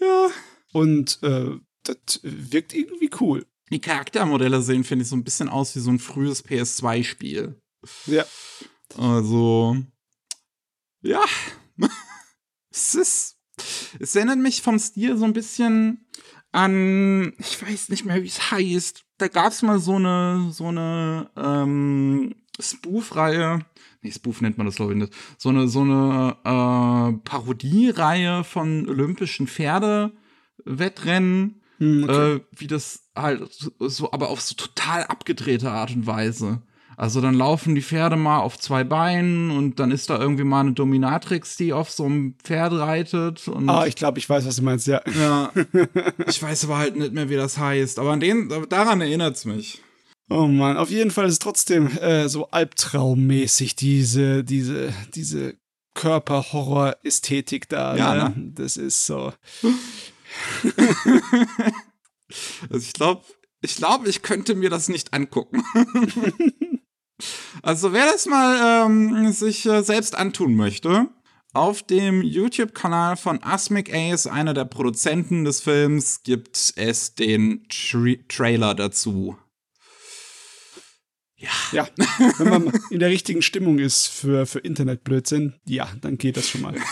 [0.00, 0.28] Ja.
[0.72, 3.46] Und äh, das wirkt irgendwie cool.
[3.70, 7.58] Die Charaktermodelle sehen, finde ich, so ein bisschen aus wie so ein frühes PS2-Spiel.
[8.06, 8.26] Ja.
[8.98, 9.78] Also,
[11.00, 11.24] ja.
[12.70, 13.33] es ist
[13.98, 16.06] es erinnert mich vom Stil so ein bisschen
[16.52, 19.04] an, ich weiß nicht mehr, wie es heißt.
[19.18, 23.60] Da gab es mal so eine, so eine ähm, Spoof-Reihe.
[24.02, 25.12] Nee, Spoof nennt man das, glaube ich nicht.
[25.38, 31.60] So eine, so eine äh, Parodiereihe von olympischen Pferdewettrennen.
[31.78, 32.34] Hm, okay.
[32.34, 36.62] äh, wie das halt so, aber auf so total abgedrehte Art und Weise.
[36.96, 40.60] Also dann laufen die Pferde mal auf zwei Beinen und dann ist da irgendwie mal
[40.60, 43.50] eine Dominatrix, die auf so einem Pferd reitet.
[43.66, 45.00] Ah, ich glaube, ich weiß, was du meinst, ja.
[45.18, 45.52] Ja.
[46.26, 47.98] ich weiß aber halt nicht mehr, wie das heißt.
[47.98, 49.82] Aber an den, daran erinnert es mich.
[50.30, 55.54] Oh man, auf jeden Fall ist es trotzdem äh, so albtraummäßig, diese, diese, diese
[55.94, 57.96] Körperhorror-Ästhetik da.
[57.96, 58.34] Ja, ne?
[58.36, 58.52] ne?
[58.54, 59.32] Das ist so.
[62.70, 63.22] also ich glaube,
[63.60, 65.62] ich glaube, ich könnte mir das nicht angucken.
[67.62, 71.08] Also wer das mal ähm, sich äh, selbst antun möchte,
[71.52, 78.14] auf dem YouTube-Kanal von Asmic Ace, einer der Produzenten des Films, gibt es den Tra
[78.28, 79.38] Trailer dazu.
[81.36, 81.50] Ja.
[81.72, 81.88] ja.
[82.38, 86.62] Wenn man in der richtigen Stimmung ist für, für Internetblödsinn, ja, dann geht das schon
[86.62, 86.74] mal.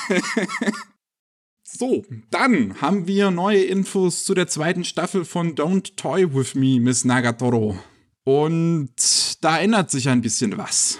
[1.74, 6.78] So, dann haben wir neue Infos zu der zweiten Staffel von Don't Toy With Me,
[6.78, 7.78] Miss Nagatoro.
[8.24, 8.94] Und
[9.40, 10.98] da ändert sich ein bisschen was.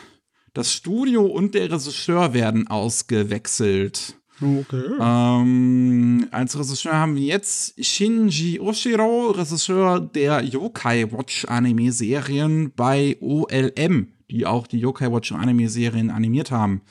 [0.55, 4.17] Das Studio und der Regisseur werden ausgewechselt.
[4.41, 4.83] Okay.
[5.01, 14.09] Ähm, als Regisseur haben wir jetzt Shinji Oshiro, Regisseur der Yokai Watch Anime-Serien bei OLM,
[14.31, 16.83] die auch die Yokai Watch Anime-Serien animiert haben.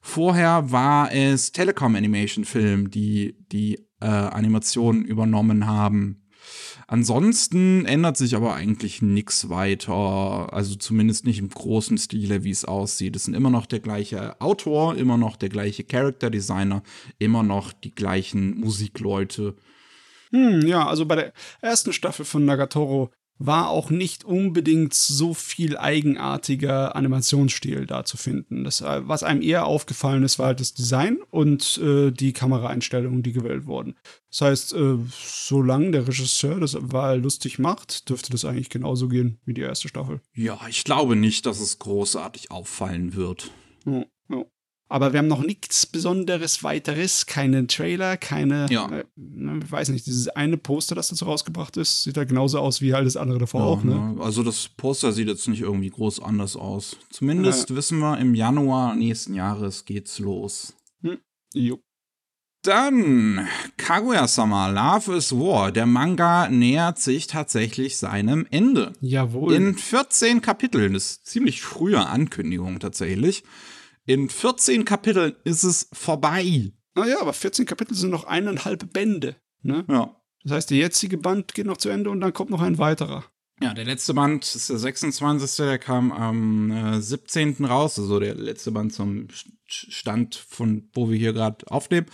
[0.00, 6.27] Vorher war es Telecom Animation Film, die die äh, Animationen übernommen haben.
[6.86, 10.52] Ansonsten ändert sich aber eigentlich nichts weiter.
[10.52, 13.16] Also zumindest nicht im großen Stile, wie es aussieht.
[13.16, 16.82] Es sind immer noch der gleiche Autor, immer noch der gleiche Character Designer,
[17.18, 19.56] immer noch die gleichen Musikleute.
[20.30, 25.76] Hm, ja, also bei der ersten Staffel von Nagatoro war auch nicht unbedingt so viel
[25.76, 28.64] eigenartiger Animationsstil da zu finden.
[28.64, 33.22] Das, äh, was einem eher aufgefallen ist, war halt das Design und äh, die Kameraeinstellungen,
[33.22, 33.94] die gewählt wurden.
[34.30, 39.38] Das heißt, äh, solange der Regisseur das Wahl lustig macht, dürfte das eigentlich genauso gehen
[39.44, 40.20] wie die erste Staffel.
[40.34, 43.50] Ja, ich glaube nicht, dass es großartig auffallen wird.
[43.86, 44.44] Ja, ja.
[44.90, 48.88] Aber wir haben noch nichts Besonderes weiteres, keinen Trailer, keine, ja.
[48.90, 52.58] äh, ne, ich weiß nicht, dieses eine Poster, das dazu rausgebracht ist, sieht da genauso
[52.58, 53.84] aus wie alles andere davor ja, auch.
[53.84, 53.94] Ne?
[53.94, 54.22] ne?
[54.22, 56.96] Also das Poster sieht jetzt nicht irgendwie groß anders aus.
[57.10, 57.76] Zumindest ja.
[57.76, 60.74] wissen wir, im Januar nächsten Jahres geht's los.
[61.02, 61.18] Hm.
[61.52, 61.80] Jo.
[62.62, 63.46] Dann
[63.76, 65.70] Kaguya-sama, Love is War.
[65.70, 68.94] Der Manga nähert sich tatsächlich seinem Ende.
[69.00, 69.54] Jawohl.
[69.54, 70.94] In 14 Kapiteln.
[70.94, 73.44] Das ist ziemlich frühe Ankündigung tatsächlich.
[74.08, 76.72] In 14 Kapiteln ist es vorbei.
[76.94, 79.36] Naja, aber 14 Kapitel sind noch eineinhalb Bände.
[79.60, 79.84] Ne?
[79.86, 80.16] Ja.
[80.44, 83.26] Das heißt, der jetzige Band geht noch zu Ende und dann kommt noch ein weiterer.
[83.60, 85.56] Ja, der letzte Band ist der 26.
[85.56, 87.66] Der kam am äh, 17.
[87.66, 89.28] raus, also der letzte Band zum
[89.66, 92.06] Stand, von wo wir hier gerade aufnehmen.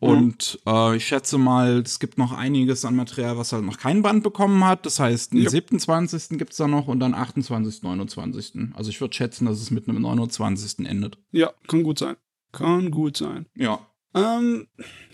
[0.00, 0.72] Und mhm.
[0.72, 4.24] äh, ich schätze mal, es gibt noch einiges an Material, was halt noch kein Band
[4.24, 4.86] bekommen hat.
[4.86, 5.50] Das heißt, den ja.
[5.50, 6.38] 27.
[6.38, 8.74] gibt es da noch und dann 28., 29.
[8.74, 10.86] Also ich würde schätzen, dass es mit einem 29.
[10.86, 11.18] endet.
[11.32, 12.16] Ja, kann gut sein.
[12.50, 13.46] Kann gut sein.
[13.54, 13.86] Ja.
[14.14, 14.66] Ähm,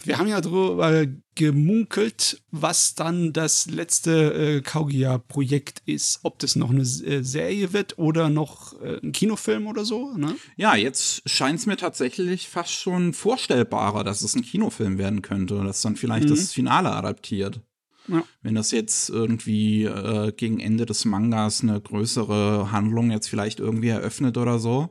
[0.04, 6.20] wir haben ja darüber gemunkelt, was dann das letzte äh, Kaugia-Projekt ist.
[6.22, 10.12] Ob das noch eine äh, Serie wird oder noch äh, ein Kinofilm oder so.
[10.16, 10.36] Ne?
[10.56, 15.62] Ja, jetzt scheint es mir tatsächlich fast schon vorstellbarer, dass es ein Kinofilm werden könnte.
[15.62, 16.30] Dass dann vielleicht mhm.
[16.30, 17.60] das Finale adaptiert.
[18.08, 18.22] Ja.
[18.40, 23.88] Wenn das jetzt irgendwie äh, gegen Ende des Mangas eine größere Handlung jetzt vielleicht irgendwie
[23.88, 24.90] eröffnet oder so.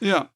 [0.00, 0.30] Ja,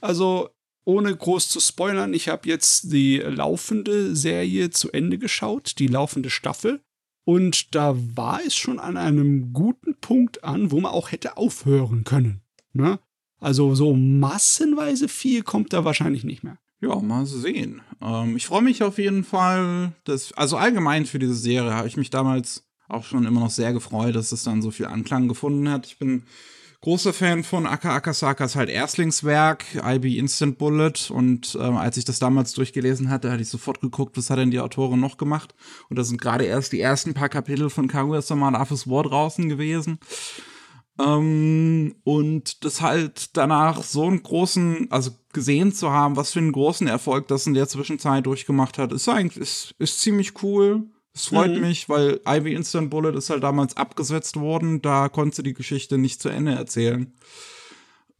[0.00, 0.48] also
[0.88, 6.30] ohne groß zu spoilern, ich habe jetzt die laufende Serie zu Ende geschaut, die laufende
[6.30, 6.80] Staffel.
[7.26, 12.04] Und da war es schon an einem guten Punkt an, wo man auch hätte aufhören
[12.04, 12.40] können.
[12.72, 12.98] Ne?
[13.38, 16.56] Also so massenweise viel kommt da wahrscheinlich nicht mehr.
[16.80, 17.82] Ja, mal sehen.
[18.00, 21.98] Ähm, ich freue mich auf jeden Fall, dass, also allgemein für diese Serie habe ich
[21.98, 25.68] mich damals auch schon immer noch sehr gefreut, dass es dann so viel Anklang gefunden
[25.68, 25.84] hat.
[25.84, 26.22] Ich bin
[26.80, 31.10] großer Fan von Aka Akasakas halt Erstlingswerk, IB Instant Bullet.
[31.10, 34.50] Und ähm, als ich das damals durchgelesen hatte, hatte ich sofort geguckt, was hat denn
[34.50, 35.54] die Autorin noch gemacht.
[35.88, 39.48] Und da sind gerade erst die ersten paar Kapitel von Kaguya-sama und Afis War draußen
[39.48, 39.98] gewesen.
[41.00, 46.52] Ähm, und das halt danach so einen großen, also gesehen zu haben, was für einen
[46.52, 50.88] großen Erfolg das in der Zwischenzeit durchgemacht hat, ist eigentlich, ist, ist ziemlich cool.
[51.18, 51.62] Es freut mhm.
[51.62, 54.82] mich, weil Ivy Instant Bullet ist halt damals abgesetzt worden.
[54.82, 57.12] Da konnte die Geschichte nicht zu Ende erzählen.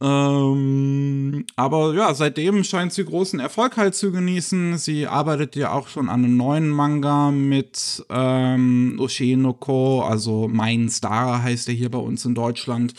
[0.01, 4.77] Ähm, aber ja, seitdem scheint sie großen Erfolg halt zu genießen.
[4.77, 11.41] Sie arbeitet ja auch schon an einem neuen Manga mit ähm, Oshinoko, also Mein Star
[11.41, 12.95] heißt er hier bei uns in Deutschland,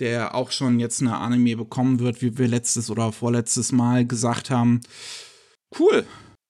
[0.00, 4.50] der auch schon jetzt eine Anime bekommen wird, wie wir letztes oder vorletztes Mal gesagt
[4.50, 4.80] haben.
[5.78, 6.04] Cool.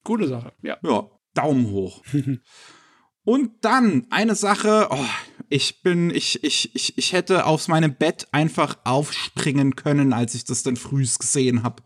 [0.05, 0.79] Gute Sache, ja.
[0.83, 2.03] Ja, Daumen hoch.
[3.25, 5.07] Und dann eine Sache, oh,
[5.49, 10.45] ich bin, ich, ich, ich, ich hätte aus meinem Bett einfach aufspringen können, als ich
[10.45, 11.83] das dann frühs gesehen habe.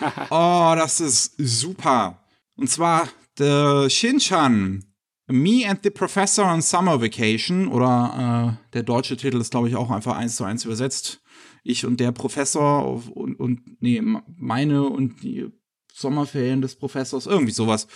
[0.30, 2.22] oh, das ist super.
[2.56, 4.84] Und zwar The Shinchan,
[5.28, 9.76] Me and the Professor on Summer Vacation, oder äh, der deutsche Titel ist, glaube ich,
[9.76, 11.20] auch einfach eins zu eins übersetzt.
[11.64, 14.00] Ich und der Professor und, und nee,
[14.36, 15.48] meine und die
[15.92, 17.88] Sommerferien des Professors, irgendwie sowas.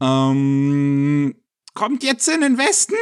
[0.00, 1.34] Ähm,
[1.74, 2.96] kommt jetzt in den Westen.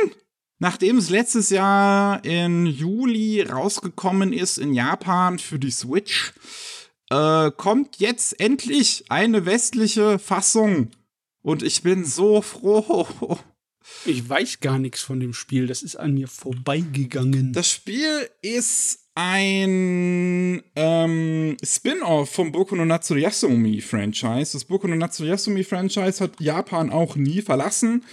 [0.59, 6.35] Nachdem es letztes Jahr im Juli rausgekommen ist in Japan für die Switch,
[7.09, 10.91] äh, kommt jetzt endlich eine westliche Fassung.
[11.43, 13.39] Und ich bin so froh.
[14.05, 15.67] Ich weiß gar nichts von dem Spiel.
[15.67, 17.55] Das ist an mir vorbeigegangen.
[17.55, 24.53] Das Spiel ist ein ähm, Spin-off vom Boku no Natsuyasumi Franchise.
[24.53, 28.05] Das Boku no Natsuyasumi Franchise hat Japan auch nie verlassen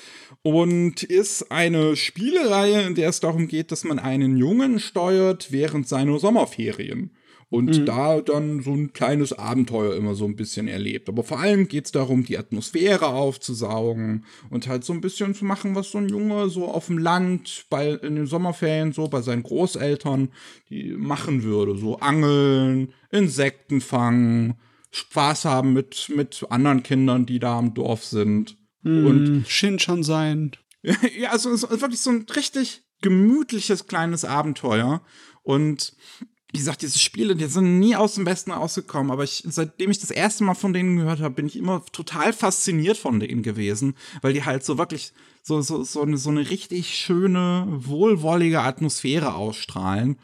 [0.42, 5.88] und ist eine Spielereihe, in der es darum geht, dass man einen Jungen steuert während
[5.88, 7.12] seiner Sommerferien
[7.50, 7.86] und mhm.
[7.86, 11.08] da dann so ein kleines Abenteuer immer so ein bisschen erlebt.
[11.08, 15.46] Aber vor allem geht es darum, die Atmosphäre aufzusaugen und halt so ein bisschen zu
[15.46, 19.22] machen, was so ein Junge so auf dem Land bei in den Sommerferien so bei
[19.22, 20.30] seinen Großeltern
[20.70, 24.56] die machen würde, so angeln, Insekten fangen,
[24.92, 28.58] Spaß haben mit mit anderen Kindern, die da am Dorf sind.
[28.88, 30.52] Mm, und Shinchan sein.
[31.18, 35.02] ja, also es ist wirklich so ein richtig gemütliches kleines Abenteuer.
[35.44, 35.94] Und
[36.52, 40.00] wie gesagt, diese Spiele, die sind nie aus dem Besten rausgekommen, aber ich, seitdem ich
[40.00, 43.96] das erste Mal von denen gehört habe, bin ich immer total fasziniert von denen gewesen,
[44.22, 45.12] weil die halt so wirklich
[45.44, 50.18] so, so, so, eine, so eine richtig schöne, wohlwollige Atmosphäre ausstrahlen.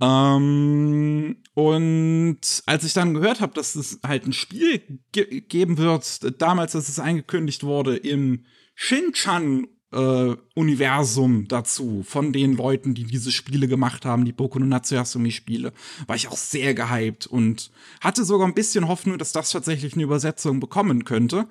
[0.00, 6.40] Ähm, und als ich dann gehört habe, dass es halt ein Spiel ge geben wird,
[6.40, 13.32] damals, als es angekündigt wurde, im Shinchan äh, Universum dazu von den Leuten, die diese
[13.32, 15.72] Spiele gemacht haben, die Boku no Natsuyasumi Spiele,
[16.06, 20.04] war ich auch sehr gehypt und hatte sogar ein bisschen Hoffnung, dass das tatsächlich eine
[20.04, 21.46] Übersetzung bekommen könnte.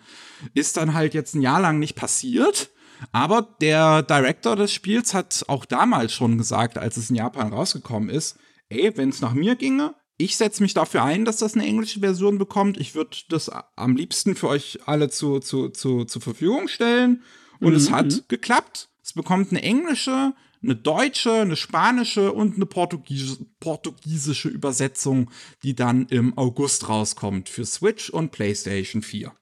[0.54, 2.72] Ist dann halt jetzt ein Jahr lang nicht passiert.
[3.12, 8.10] Aber der Director des Spiels hat auch damals schon gesagt, als es in Japan rausgekommen
[8.10, 8.38] ist,
[8.70, 12.02] ey, wenn es nach mir ginge, ich setze mich dafür ein, dass das eine englische
[12.02, 12.78] Version bekommt.
[12.78, 17.24] Ich würde das am liebsten für euch alle zu, zu, zu, zur Verfügung stellen.
[17.62, 17.78] Und mhm.
[17.78, 18.22] es hat mhm.
[18.28, 18.90] geklappt.
[19.02, 25.32] Es bekommt eine englische, eine deutsche, eine spanische und eine Portugies portugiesische Übersetzung,
[25.64, 29.34] die dann im August rauskommt für Switch und PlayStation 4.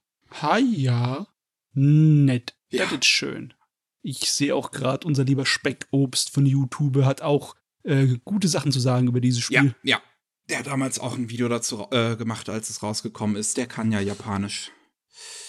[0.41, 1.27] Ha ja,
[1.73, 2.56] nett.
[2.69, 2.84] Ja.
[2.84, 3.53] Das ist schön.
[4.01, 8.80] Ich sehe auch gerade, unser lieber Speckobst von YouTube hat auch äh, gute Sachen zu
[8.80, 9.75] sagen über dieses Spiel.
[9.84, 10.01] Ja, ja.
[10.49, 13.58] Der hat damals auch ein Video dazu äh, gemacht, als es rausgekommen ist.
[13.58, 14.71] Der kann ja Japanisch.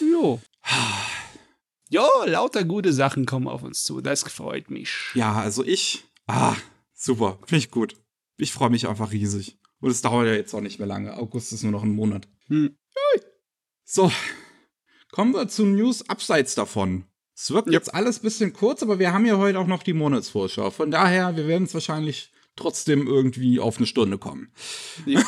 [0.00, 0.40] Jo.
[1.88, 4.00] jo, lauter gute Sachen kommen auf uns zu.
[4.00, 5.11] Das freut mich.
[5.14, 6.04] Ja, also ich.
[6.26, 6.57] Ah,
[6.94, 7.38] super.
[7.46, 7.96] Finde ich gut.
[8.37, 9.59] Ich freue mich einfach riesig.
[9.81, 11.16] Und es dauert ja jetzt auch nicht mehr lange.
[11.16, 12.28] August ist nur noch ein Monat.
[12.48, 12.76] Hm.
[13.85, 14.12] So,
[15.10, 17.04] kommen wir zu News abseits davon.
[17.34, 17.74] Es wirkt yep.
[17.74, 20.70] jetzt alles ein bisschen kurz, aber wir haben ja heute auch noch die Monatsvorschau.
[20.70, 24.50] Von daher, wir werden es wahrscheinlich trotzdem irgendwie auf eine Stunde kommen.
[25.06, 25.22] Ja.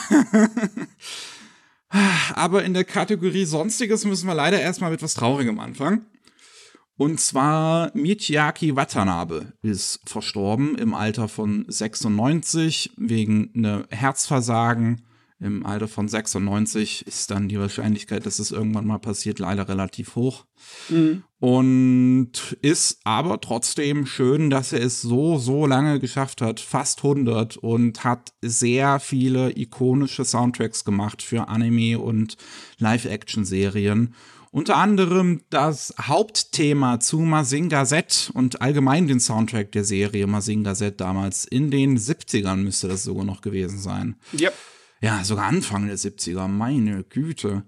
[2.35, 6.07] aber in der Kategorie Sonstiges müssen wir leider erstmal mit was Traurigem anfangen.
[6.97, 15.03] Und zwar Michiaki Watanabe ist verstorben im Alter von 96 wegen einer Herzversagen.
[15.43, 20.15] Im Alter von 96 ist dann die Wahrscheinlichkeit, dass es irgendwann mal passiert, leider relativ
[20.15, 20.45] hoch.
[20.91, 21.25] Mhm.
[21.39, 27.57] Und ist aber trotzdem schön, dass er es so, so lange geschafft hat, fast 100
[27.57, 32.37] und hat sehr viele ikonische Soundtracks gemacht für Anime und
[32.79, 34.15] Live-Action-Serien.
[34.51, 41.01] Unter anderem das Hauptthema zu Mazinga Z und allgemein den Soundtrack der Serie Mazinga Z
[41.01, 41.47] damals.
[41.47, 44.17] In den 70ern müsste das sogar noch gewesen sein.
[44.39, 44.53] Yep.
[45.01, 47.65] Ja, sogar Anfang der 70er, meine Güte.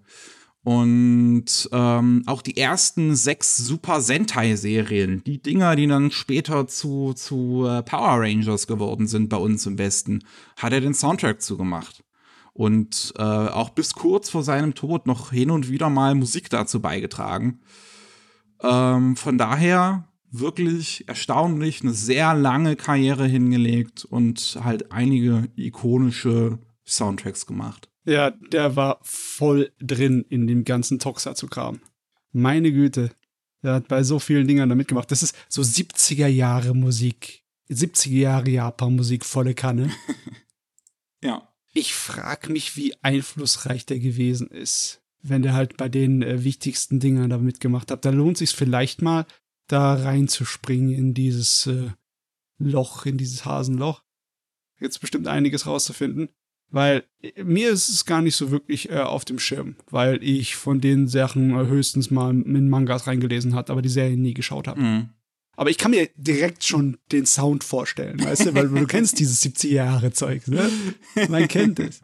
[0.64, 7.66] Und ähm, auch die ersten sechs Super Sentai-Serien, die Dinger, die dann später zu, zu
[7.66, 10.22] äh, Power Rangers geworden sind bei uns im Westen,
[10.56, 12.04] hat er den Soundtrack zugemacht
[12.52, 16.80] und äh, auch bis kurz vor seinem Tod noch hin und wieder mal Musik dazu
[16.80, 17.60] beigetragen.
[18.62, 27.46] Ähm, von daher wirklich erstaunlich, eine sehr lange Karriere hingelegt und halt einige ikonische Soundtracks
[27.46, 27.88] gemacht.
[28.04, 31.80] Ja, der war voll drin in dem ganzen Toxazu-Kram.
[32.32, 33.10] Meine Güte.
[33.62, 35.10] Er hat bei so vielen Dingern da mitgemacht.
[35.10, 37.44] Das ist so 70er Jahre Musik.
[37.70, 39.90] 70er Jahre Japan-Musik, volle Kanne.
[41.22, 41.48] ja.
[41.74, 47.00] Ich frage mich, wie einflussreich der gewesen ist, wenn der halt bei den äh, wichtigsten
[47.00, 48.04] Dingern da mitgemacht hat.
[48.04, 49.24] Da lohnt sich vielleicht mal,
[49.68, 51.92] da reinzuspringen in dieses äh,
[52.58, 54.02] Loch, in dieses Hasenloch.
[54.80, 56.28] Jetzt bestimmt einiges rauszufinden.
[56.72, 60.56] Weil äh, mir ist es gar nicht so wirklich äh, auf dem Schirm, weil ich
[60.56, 64.66] von den Sachen äh, höchstens mal in Mangas reingelesen habe, aber die Serie nie geschaut
[64.66, 64.80] habe.
[64.80, 65.08] Mhm.
[65.54, 69.42] Aber ich kann mir direkt schon den Sound vorstellen, weißt du, weil du kennst dieses
[69.44, 70.70] 70er-Jahre-Zeug, ne?
[71.28, 72.00] Man kennt es.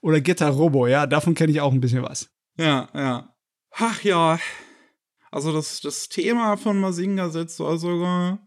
[0.00, 2.28] Oder Gitter Robo, ja, davon kenne ich auch ein bisschen was.
[2.58, 3.34] Ja, ja.
[3.70, 4.40] Ach ja.
[5.30, 8.40] Also das, das Thema von Mazinga setzt sogar.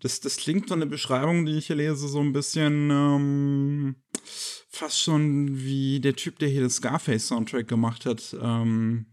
[0.00, 3.96] Das, das klingt von der Beschreibung, die ich hier lese, so ein bisschen ähm,
[4.68, 8.36] fast schon wie der Typ, der hier das Scarface-Soundtrack gemacht hat.
[8.40, 9.06] Ähm,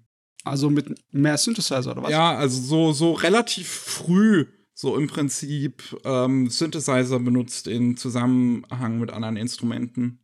[0.44, 2.12] also mit mehr Synthesizer oder was?
[2.12, 9.12] Ja, also so, so relativ früh so im Prinzip ähm, Synthesizer benutzt in Zusammenhang mit
[9.12, 10.20] anderen Instrumenten.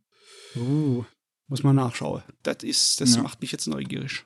[0.56, 1.04] Uh,
[1.46, 2.22] muss man nachschauen.
[2.42, 3.22] Das ist, das ja.
[3.22, 4.24] macht mich jetzt neugierig.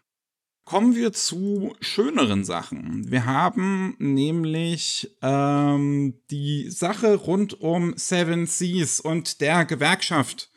[0.64, 3.10] Kommen wir zu schöneren Sachen.
[3.10, 10.50] Wir haben nämlich ähm, die Sache rund um Seven Seas und der Gewerkschaft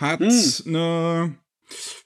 [0.00, 0.52] hat hm.
[0.66, 1.34] eine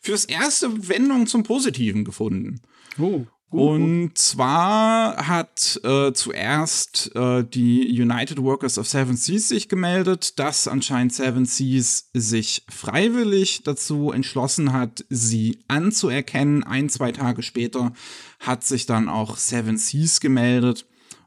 [0.00, 2.60] fürs erste Wendung zum Positiven gefunden.
[2.98, 3.24] Oh.
[3.50, 10.66] Und zwar hat äh, zuerst äh, die United Workers of Seven Seas sich gemeldet, dass
[10.66, 16.64] anscheinend Seven Seas sich freiwillig dazu entschlossen hat, sie anzuerkennen.
[16.64, 17.92] Ein, zwei Tage später
[18.40, 20.86] hat sich dann auch Seven Seas gemeldet.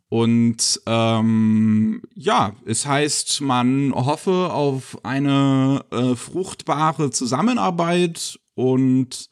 [0.09, 9.29] Und ähm, ja, es heißt, man hoffe auf eine äh, fruchtbare Zusammenarbeit und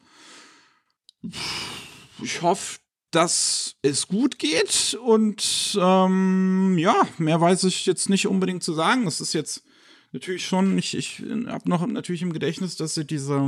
[2.22, 2.78] ich hoffe,
[3.10, 9.06] dass es gut geht und ähm, ja, mehr weiß ich jetzt nicht unbedingt zu sagen.
[9.06, 9.64] Es ist jetzt
[10.12, 13.40] natürlich schon, ich, ich habe noch natürlich im Gedächtnis, dass sie diese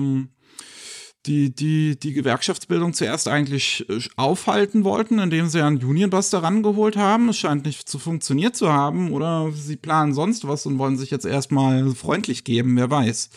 [1.29, 7.29] die, die, die Gewerkschaftsbildung zuerst eigentlich äh, aufhalten wollten, indem sie einen Unionbuster rangeholt haben.
[7.29, 11.11] Es scheint nicht zu funktioniert zu haben oder sie planen sonst was und wollen sich
[11.11, 13.31] jetzt erstmal freundlich geben, wer weiß.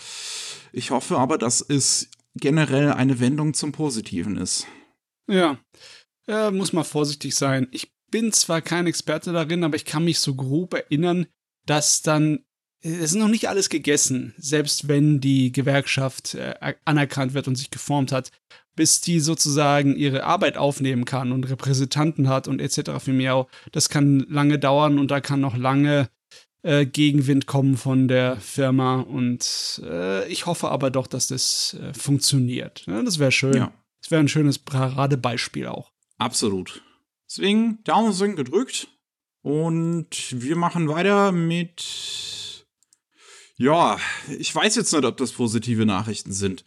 [0.72, 4.66] Ich hoffe aber, dass es generell eine Wendung zum Positiven ist.
[5.28, 5.60] Ja,
[6.28, 7.68] äh, muss man vorsichtig sein.
[7.72, 11.28] Ich bin zwar kein Experte darin, aber ich kann mich so grob erinnern,
[11.66, 12.46] dass dann
[12.82, 17.70] es ist noch nicht alles gegessen, selbst wenn die Gewerkschaft äh, anerkannt wird und sich
[17.70, 18.32] geformt hat,
[18.76, 22.92] bis die sozusagen ihre Arbeit aufnehmen kann und Repräsentanten hat und etc.
[23.00, 23.48] für Miau.
[23.72, 26.10] Das kann lange dauern und da kann noch lange
[26.64, 31.94] äh, Gegenwind kommen von der Firma und äh, ich hoffe aber doch, dass das äh,
[31.94, 32.84] funktioniert.
[32.88, 33.56] Ja, das wäre schön.
[33.56, 33.74] Ja.
[34.02, 35.92] Das wäre ein schönes Paradebeispiel auch.
[36.18, 36.84] Absolut.
[37.30, 38.88] Deswegen Daumen sind gedrückt
[39.42, 42.51] und wir machen weiter mit.
[43.62, 44.00] Ja,
[44.40, 46.66] ich weiß jetzt nicht, ob das positive Nachrichten sind.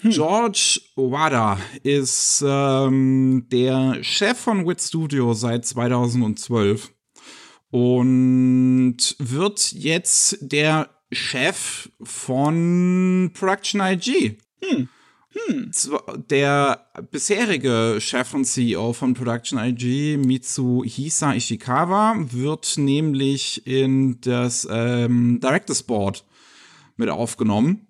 [0.00, 0.10] Hm.
[0.10, 6.90] George Wada ist ähm, der Chef von Wit Studio seit 2012
[7.70, 14.36] und wird jetzt der Chef von Production IG.
[14.60, 14.88] Hm.
[15.30, 15.70] Hm.
[16.30, 25.38] Der bisherige Chef und CEO von Production IG, Mitsuhisa Ishikawa, wird nämlich in das ähm,
[25.40, 26.24] Directors Board
[26.96, 27.88] mit aufgenommen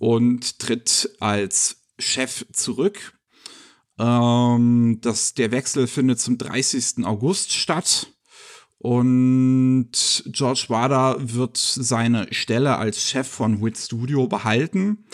[0.00, 3.18] und tritt als Chef zurück.
[3.98, 7.04] Ähm, das, der Wechsel findet zum 30.
[7.04, 8.08] August statt.
[8.78, 9.90] Und
[10.26, 15.06] George Wada wird seine Stelle als Chef von WIT Studio behalten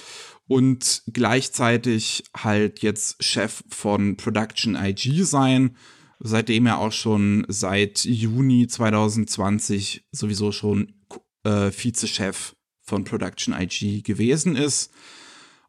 [0.48, 5.76] und gleichzeitig halt jetzt Chef von Production IG sein,
[6.18, 10.92] seitdem er auch schon seit Juni 2020 sowieso schon
[11.44, 14.92] äh, Vizechef von Production IG gewesen ist.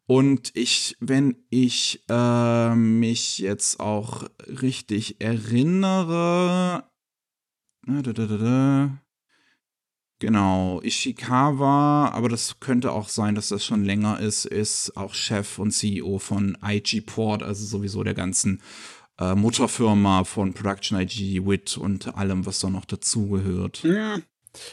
[0.06, 6.84] Und ich, wenn ich äh, mich jetzt auch richtig erinnere,
[10.20, 15.60] Genau, Ishikawa, aber das könnte auch sein, dass das schon länger ist, ist auch Chef
[15.60, 18.62] und CEO von IG Port, also sowieso der ganzen
[19.20, 23.84] äh, Mutterfirma von Production IG, WIT und allem, was da noch dazugehört.
[23.84, 24.18] Ja,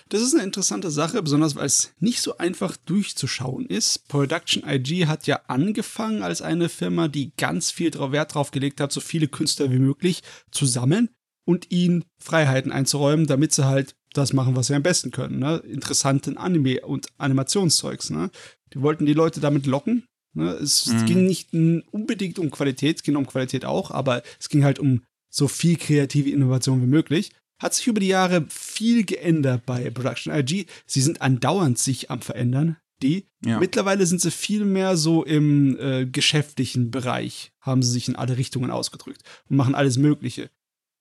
[0.08, 4.06] das ist eine interessante Sache, besonders weil es nicht so einfach durchzuschauen ist.
[4.08, 8.92] Production IG hat ja angefangen als eine Firma, die ganz viel Wert drauf gelegt hat,
[8.92, 11.08] so viele Künstler wie möglich zu sammeln
[11.46, 15.38] und ihnen Freiheiten einzuräumen, damit sie halt das machen, was sie am besten können.
[15.38, 15.56] Ne?
[15.58, 18.10] Interessanten Anime- und Animationszeugs.
[18.10, 18.30] Ne?
[18.72, 20.04] Die wollten die Leute damit locken.
[20.34, 20.50] Ne?
[20.52, 21.06] Es mhm.
[21.06, 25.02] ging nicht unbedingt um Qualität, es ging um Qualität auch, aber es ging halt um
[25.32, 27.32] so viel kreative Innovation wie möglich.
[27.61, 30.66] Hat sich über die Jahre viel geändert bei Production IG.
[30.86, 32.76] Sie sind andauernd sich am Verändern.
[33.02, 33.26] Die.
[33.42, 33.58] Ja.
[33.58, 38.36] Mittlerweile sind sie viel mehr so im äh, geschäftlichen Bereich, haben sie sich in alle
[38.36, 40.50] Richtungen ausgedrückt und machen alles Mögliche.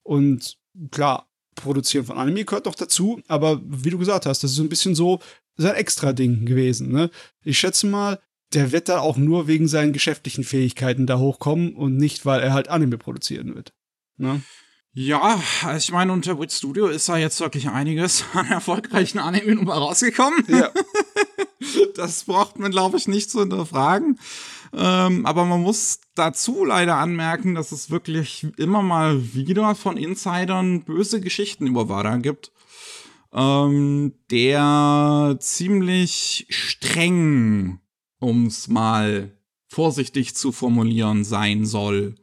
[0.03, 0.57] Und
[0.91, 4.63] klar, produzieren von Anime gehört doch dazu, aber wie du gesagt hast, das ist so
[4.63, 5.19] ein bisschen so
[5.57, 6.91] sein extra Ding gewesen.
[6.91, 7.09] Ne?
[7.43, 8.19] Ich schätze mal,
[8.53, 12.53] der wird da auch nur wegen seinen geschäftlichen Fähigkeiten da hochkommen und nicht, weil er
[12.53, 13.73] halt Anime produzieren wird.
[14.17, 14.41] Ne?
[14.93, 15.39] Ja,
[15.77, 20.43] ich meine, unter Wit Studio ist da jetzt wirklich einiges an erfolgreichen Anime rausgekommen.
[20.47, 20.71] Ja.
[21.95, 24.19] das braucht man, glaube ich, nicht zu hinterfragen.
[24.73, 30.83] Ähm, aber man muss dazu leider anmerken, dass es wirklich immer mal wieder von Insidern
[30.83, 32.51] böse Geschichten über Wada gibt.
[33.31, 37.79] Ähm, der ziemlich streng,
[38.19, 39.31] um es mal
[39.67, 42.15] vorsichtig zu formulieren, sein soll.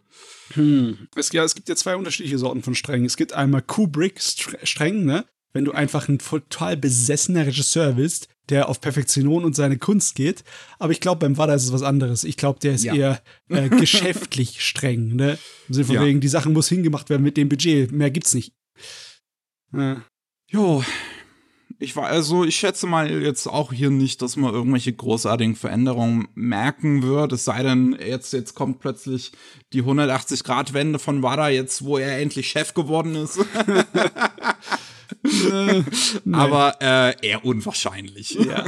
[0.55, 1.09] Hm.
[1.17, 3.05] Es, ja, es gibt ja zwei unterschiedliche Sorten von streng.
[3.05, 5.25] Es gibt einmal Kubrick streng, ne?
[5.53, 10.45] Wenn du einfach ein total besessener Regisseur bist, der auf Perfektion und seine Kunst geht.
[10.79, 12.25] Aber ich glaube, beim Wada ist es was anderes.
[12.25, 12.95] Ich glaube, der ist ja.
[12.95, 15.17] eher äh, geschäftlich streng.
[15.17, 15.39] Ne?
[15.69, 16.05] Im Sinne von ja.
[16.05, 17.91] wegen, die Sachen muss hingemacht werden mit dem Budget.
[17.91, 18.53] Mehr gibt's nicht.
[19.73, 20.05] Ja.
[20.49, 20.85] Jo.
[21.79, 26.29] Ich war also, ich schätze mal jetzt auch hier nicht, dass man irgendwelche großartigen Veränderungen
[26.35, 27.33] merken wird.
[27.33, 29.33] Es sei denn, jetzt, jetzt kommt plötzlich
[29.75, 33.39] die 180-Grad-Wende von Wada, jetzt, wo er endlich Chef geworden ist.
[36.33, 38.31] Aber äh, eher unwahrscheinlich.
[38.31, 38.65] Ja.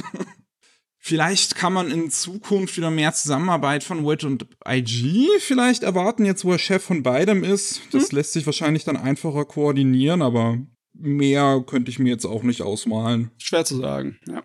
[0.99, 6.45] Vielleicht kann man in Zukunft wieder mehr Zusammenarbeit von WIT und IG vielleicht erwarten, jetzt
[6.45, 7.81] wo er Chef von beidem ist.
[7.93, 8.17] Das hm?
[8.17, 10.59] lässt sich wahrscheinlich dann einfacher koordinieren, aber
[10.99, 13.31] mehr könnte ich mir jetzt auch nicht ausmalen.
[13.39, 14.43] Schwer zu sagen, ja.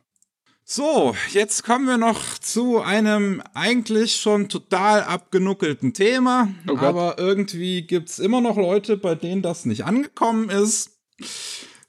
[0.66, 6.48] So, jetzt kommen wir noch zu einem eigentlich schon total abgenuckelten Thema.
[6.70, 10.92] Oh aber irgendwie gibt es immer noch Leute, bei denen das nicht angekommen ist.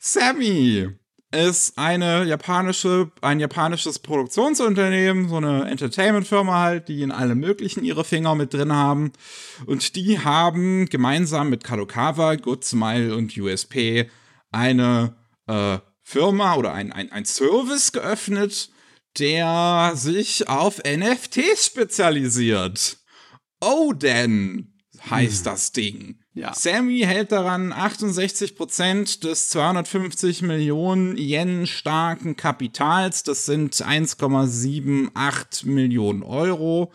[0.00, 0.88] Sammy
[1.30, 8.04] ist eine japanische, ein japanisches Produktionsunternehmen, so eine Entertainment-Firma halt, die in allem möglichen ihre
[8.04, 9.12] Finger mit drin haben.
[9.66, 14.10] Und die haben gemeinsam mit Kadokawa, Good Smile und USP
[14.54, 18.70] eine äh, Firma oder ein, ein, ein Service geöffnet,
[19.18, 22.98] der sich auf NFTs spezialisiert.
[23.60, 24.74] Oh, denn
[25.10, 25.52] heißt hm.
[25.52, 26.20] das Ding.
[26.34, 26.52] Ja.
[26.52, 33.22] Sammy hält daran 68% des 250 Millionen Yen starken Kapitals.
[33.22, 36.92] Das sind 1,78 Millionen Euro.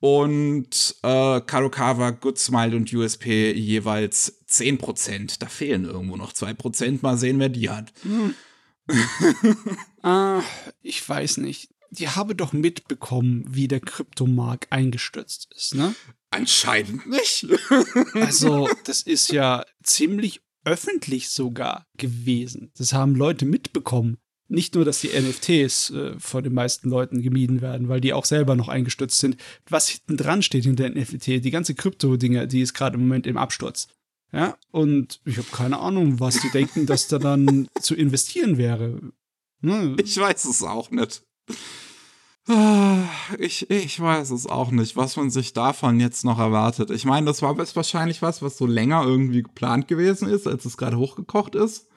[0.00, 7.16] Und äh, Kadokawa, Good Smile und USP jeweils 10% Da fehlen irgendwo noch 2% Mal
[7.16, 7.92] sehen, wer die hat.
[8.02, 8.34] Hm.
[10.02, 10.42] ah,
[10.82, 11.70] ich weiß nicht.
[11.90, 15.94] Die habe doch mitbekommen, wie der Kryptomarkt eingestürzt ist, ne?
[16.30, 17.46] Anscheinend nicht.
[18.14, 22.70] also, das ist ja ziemlich öffentlich sogar gewesen.
[22.76, 24.18] Das haben Leute mitbekommen.
[24.50, 28.24] Nicht nur, dass die NFTs äh, von den meisten Leuten gemieden werden, weil die auch
[28.24, 29.36] selber noch eingestürzt sind.
[29.68, 33.36] Was hinten dran steht hinter NFT, die ganze Krypto-Dinger, die ist gerade im Moment im
[33.36, 33.88] Absturz.
[34.32, 39.00] Ja, und ich habe keine Ahnung, was die denken, dass da dann zu investieren wäre.
[39.60, 39.96] Ne?
[40.02, 41.22] Ich weiß es auch nicht.
[43.38, 46.90] Ich, ich weiß es auch nicht, was man sich davon jetzt noch erwartet.
[46.90, 50.78] Ich meine, das war wahrscheinlich was, was so länger irgendwie geplant gewesen ist, als es
[50.78, 51.88] gerade hochgekocht ist.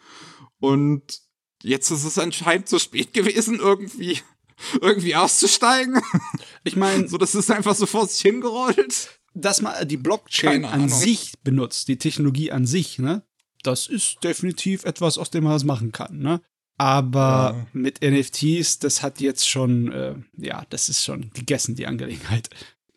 [0.59, 1.21] Und
[1.63, 4.19] jetzt ist es anscheinend zu spät gewesen, irgendwie,
[4.81, 6.01] irgendwie auszusteigen.
[6.63, 9.19] Ich meine, so das ist einfach so vor sich hingerollt.
[9.33, 13.23] dass man die Blockchain an sich benutzt, die Technologie an sich, ne?
[13.63, 16.41] Das ist definitiv etwas, aus dem man was machen kann, ne?
[16.77, 17.67] Aber Ja.
[17.73, 22.49] mit NFTs, das hat jetzt schon, äh, ja, das ist schon gegessen, die Angelegenheit.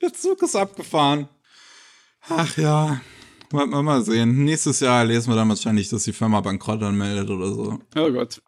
[0.03, 1.29] Der Zug ist abgefahren.
[2.29, 3.01] Ach ja.
[3.51, 4.45] Wollen wir mal sehen.
[4.45, 7.79] Nächstes Jahr lesen wir dann wahrscheinlich, dass die Firma bankrott anmeldet oder so.
[7.97, 8.43] Oh Gott.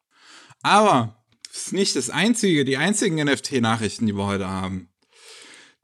[0.66, 1.14] Aber
[1.46, 4.88] das ist nicht das einzige, die einzigen NFT-Nachrichten, die wir heute haben.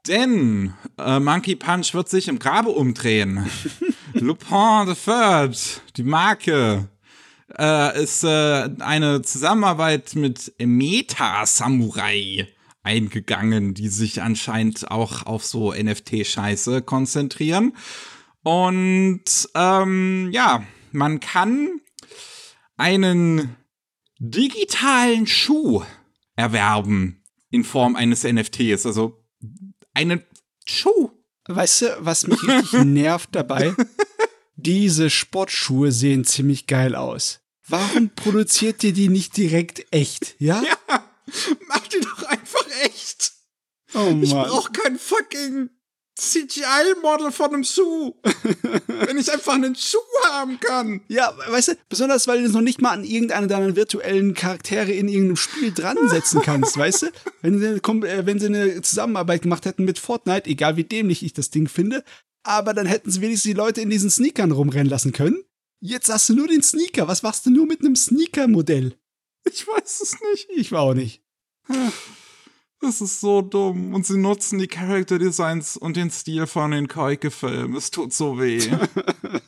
[0.07, 3.49] Denn äh, Monkey Punch wird sich im Grabe umdrehen.
[4.13, 5.51] Lupin III,
[5.95, 6.89] die Marke,
[7.57, 12.49] äh, ist äh, eine Zusammenarbeit mit Meta Samurai
[12.81, 17.77] eingegangen, die sich anscheinend auch auf so NFT-Scheiße konzentrieren.
[18.43, 19.23] Und
[19.55, 21.79] ähm, ja, man kann
[22.75, 23.55] einen
[24.29, 25.83] digitalen Schuh
[26.35, 28.85] erwerben in Form eines NFTs.
[28.85, 29.23] Also
[29.93, 30.23] einen
[30.65, 31.11] Schuh.
[31.45, 33.75] Weißt du, was mich richtig nervt dabei?
[34.55, 37.41] Diese Sportschuhe sehen ziemlich geil aus.
[37.67, 40.61] Warum produziert ihr die nicht direkt echt, ja?
[40.63, 41.09] Ja,
[41.67, 43.33] mach die doch einfach echt.
[43.93, 44.47] Oh Ich Mann.
[44.47, 45.69] brauch kein fucking
[46.15, 48.13] CGI-Model von einem Schuh.
[48.87, 51.01] Wenn ich einfach einen Schuh haben kann.
[51.07, 54.91] Ja, weißt du, besonders weil du es noch nicht mal an irgendeine deiner virtuellen Charaktere
[54.91, 57.07] in irgendeinem Spiel dran setzen kannst, weißt du?
[57.41, 61.33] Wenn sie, äh, wenn sie eine Zusammenarbeit gemacht hätten mit Fortnite, egal wie dämlich ich
[61.33, 62.03] das Ding finde,
[62.43, 65.43] aber dann hätten sie wenigstens die Leute in diesen Sneakern rumrennen lassen können.
[65.79, 67.07] Jetzt hast du nur den Sneaker.
[67.07, 68.95] Was machst du nur mit einem Sneaker-Modell?
[69.45, 70.47] Ich weiß es nicht.
[70.55, 71.21] Ich war auch nicht.
[72.83, 73.93] Das ist so dumm.
[73.93, 77.77] Und sie nutzen die Character Designs und den Stil von den Koike-Filmen.
[77.77, 78.59] Es tut so weh.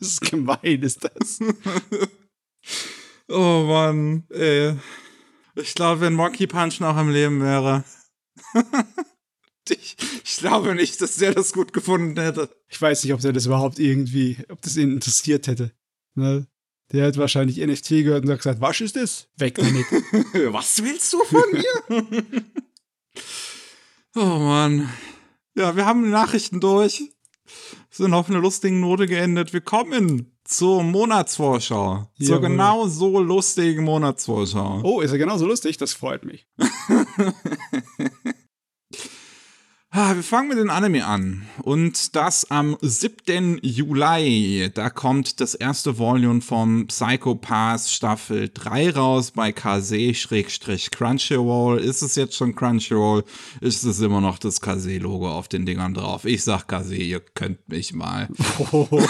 [0.00, 1.38] ist gemein, ist das.
[3.28, 4.76] oh Mann, ey.
[5.54, 7.84] Ich glaube, wenn Monkey Punch noch im Leben wäre.
[9.68, 12.50] ich, ich glaube nicht, dass der das gut gefunden hätte.
[12.68, 15.72] Ich weiß nicht, ob der das überhaupt irgendwie, ob das ihn interessiert hätte.
[16.14, 16.46] Ne?
[16.92, 19.28] Der hat wahrscheinlich NFT gehört und hat gesagt, was ist das?
[19.36, 19.86] Weg damit.
[20.52, 22.44] Was willst du von mir?
[24.16, 24.88] Oh Mann.
[25.54, 27.10] Ja, wir haben die Nachrichten durch.
[27.90, 29.52] sind auf einer lustigen Note geendet.
[29.52, 32.10] Wir kommen zur Monatsvorschau.
[32.18, 32.48] Zur Jawohl.
[32.48, 34.80] genau so lustigen Monatsvorschau.
[34.84, 35.76] oh, ist er genauso lustig?
[35.78, 36.46] Das freut mich.
[39.98, 41.46] Ah, wir fangen mit den Anime an.
[41.62, 43.60] Und das am 7.
[43.62, 44.70] Juli.
[44.74, 51.78] Da kommt das erste Volume vom Psycho Pass Staffel 3 raus bei KZ-Crunchyroll.
[51.78, 53.24] Ist es jetzt schon Crunchyroll?
[53.62, 56.26] Ist es immer noch das KZ-Logo auf den Dingern drauf?
[56.26, 58.28] Ich sag KZ, ihr könnt mich mal.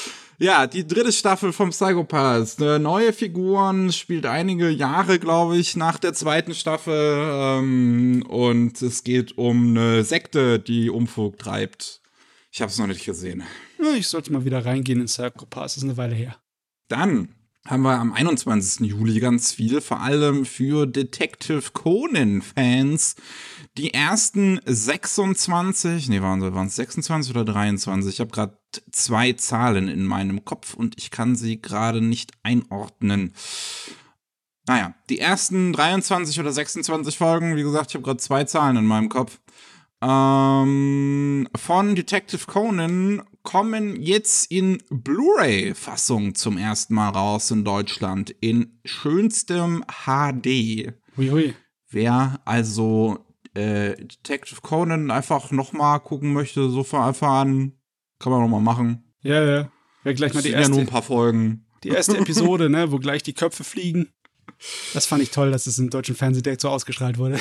[0.40, 2.60] Ja, die dritte Staffel vom Psychopaths.
[2.60, 6.94] Äh, Neue Figuren, spielt einige Jahre, glaube ich, nach der zweiten Staffel.
[6.94, 12.00] Ähm, und es geht um eine Sekte, die Umfug treibt.
[12.52, 13.42] Ich habe es noch nicht gesehen.
[13.96, 16.36] Ich sollte mal wieder reingehen in Psychopath, das ist eine Weile her.
[16.86, 17.34] Dann
[17.68, 18.86] haben wir am 21.
[18.88, 23.14] Juli ganz viel, vor allem für Detective Conan-Fans.
[23.76, 28.14] Die ersten 26, nee, waren es 26 oder 23?
[28.14, 28.56] Ich habe gerade
[28.90, 33.34] zwei Zahlen in meinem Kopf und ich kann sie gerade nicht einordnen.
[34.66, 38.86] Naja, die ersten 23 oder 26 Folgen, wie gesagt, ich habe gerade zwei Zahlen in
[38.86, 39.40] meinem Kopf.
[40.00, 48.78] Ähm, von Detective Conan kommen jetzt in Blu-ray-Fassung zum ersten Mal raus in Deutschland in
[48.84, 50.92] schönstem HD.
[51.16, 51.54] Uiui.
[51.88, 53.24] Wer also
[53.54, 57.72] äh, Detective Conan einfach noch mal gucken möchte, so an,
[58.18, 59.14] kann man noch mal machen.
[59.22, 59.72] Ja, ja.
[60.02, 61.64] Wäre gleich mal die sind ja nur erste, ein paar Folgen.
[61.84, 64.10] die erste Episode, ne, wo gleich die Köpfe fliegen.
[64.92, 67.40] Das fand ich toll, dass es im deutschen Fernsehen direkt so ausgestrahlt wurde.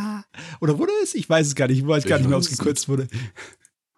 [0.60, 1.14] Oder wurde es?
[1.14, 1.78] Ich weiß es gar nicht.
[1.78, 3.06] Ich weiß gar Ich nicht mehr, ob es gekürzt wurde.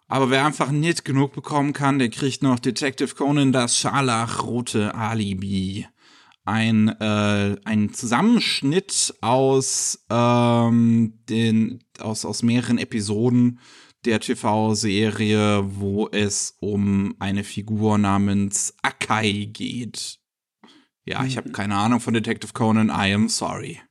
[0.07, 5.85] Aber wer einfach nicht genug bekommen kann, der kriegt noch Detective Conan das scharlachrote Alibi.
[6.45, 13.59] Ein, äh, ein Zusammenschnitt aus, ähm, den, aus, aus mehreren Episoden
[14.05, 20.19] der TV-Serie, wo es um eine Figur namens Akai geht.
[21.03, 23.81] Ja, ich habe keine Ahnung von Detective Conan, I am sorry.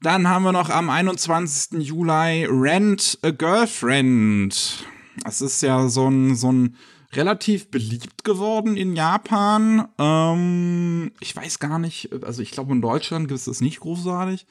[0.00, 1.80] Dann haben wir noch am 21.
[1.82, 4.86] Juli Rent a Girlfriend.
[5.24, 6.76] Das ist ja so ein, so ein
[7.12, 9.88] relativ beliebt geworden in Japan.
[9.98, 14.46] Ähm, ich weiß gar nicht, also ich glaube in Deutschland gibt es das nicht großartig.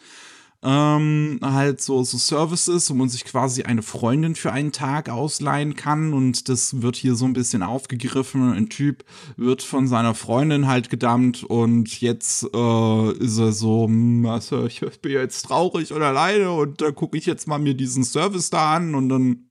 [0.64, 5.76] ähm, halt so, so Services, wo man sich quasi eine Freundin für einen Tag ausleihen
[5.76, 8.52] kann und das wird hier so ein bisschen aufgegriffen.
[8.52, 9.06] Ein Typ
[9.38, 14.82] wird von seiner Freundin halt gedammt und jetzt äh, ist er so, hm, also ich
[15.02, 18.76] bin jetzt traurig und alleine und da gucke ich jetzt mal mir diesen Service da
[18.76, 19.50] an und dann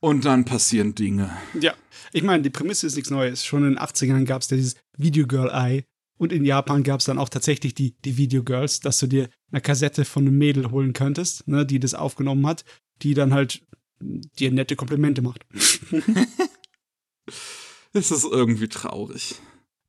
[0.00, 1.36] und dann passieren Dinge.
[1.60, 1.74] Ja,
[2.12, 3.44] ich meine, die Prämisse ist nichts Neues.
[3.44, 5.84] Schon in den 80ern gab es ja dieses Video Girl Eye
[6.18, 9.60] und in Japan gab es dann auch tatsächlich die, die Videogirls, dass du dir eine
[9.60, 12.64] Kassette von einem Mädel holen könntest, ne, die das aufgenommen hat,
[13.02, 13.62] die dann halt
[14.00, 15.46] dir nette Komplimente macht.
[17.94, 19.36] Es ist irgendwie traurig.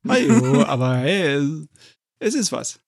[0.08, 1.66] Ajo, aber hey,
[2.18, 2.80] es ist was.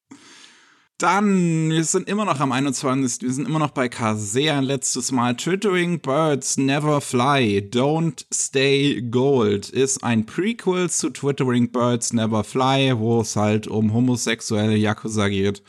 [1.02, 3.22] Dann, wir sind immer noch am 21.
[3.22, 4.60] Wir sind immer noch bei Kasea.
[4.60, 5.34] Letztes Mal.
[5.34, 7.58] Twittering Birds Never Fly.
[7.58, 13.92] Don't Stay Gold ist ein Prequel zu Twittering Birds Never Fly, wo es halt um
[13.92, 15.64] homosexuelle Yakuza geht.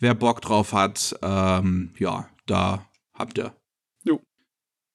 [0.00, 2.84] Wer Bock drauf hat, ähm, ja, da
[3.16, 3.54] habt ihr.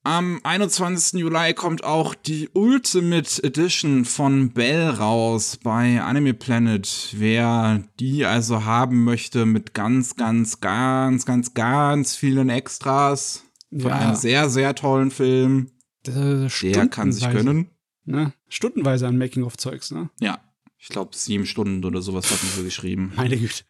[0.10, 1.20] Am 21.
[1.20, 7.14] Juli kommt auch die Ultimate Edition von Bell raus bei Anime Planet.
[7.16, 14.00] Wer die also haben möchte mit ganz, ganz, ganz, ganz, ganz vielen Extras von ja.
[14.00, 15.74] einem sehr, sehr tollen Film,
[16.08, 17.70] der kann sich gönnen.
[18.04, 18.34] Ne?
[18.48, 20.10] Stundenweise an Making-of-Zeugs, ne?
[20.20, 20.40] Ja.
[20.80, 23.14] Ich glaube, sieben Stunden oder sowas hatten sie geschrieben.
[23.16, 23.64] Meine Güte.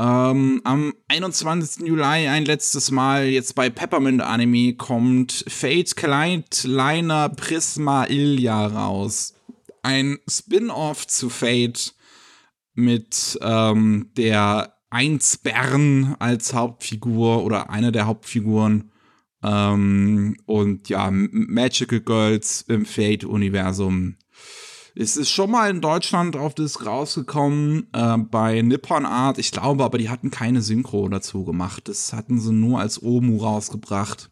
[0.00, 1.86] Ähm, am 21.
[1.86, 9.34] Juli ein letztes Mal jetzt bei Peppermint Anime kommt Fate Kleid Liner Prisma Ilya raus.
[9.82, 11.94] Ein Spin-off zu Fate
[12.74, 18.92] mit ähm, der Einsbern als Hauptfigur oder einer der Hauptfiguren.
[19.42, 24.16] Ähm, und ja, Magical Girls im Fate-Universum
[25.00, 29.38] es ist schon mal in Deutschland auf Disc rausgekommen äh, bei Nippon Art.
[29.38, 31.88] Ich glaube aber, die hatten keine Synchro dazu gemacht.
[31.88, 34.28] Das hatten sie nur als Omu rausgebracht.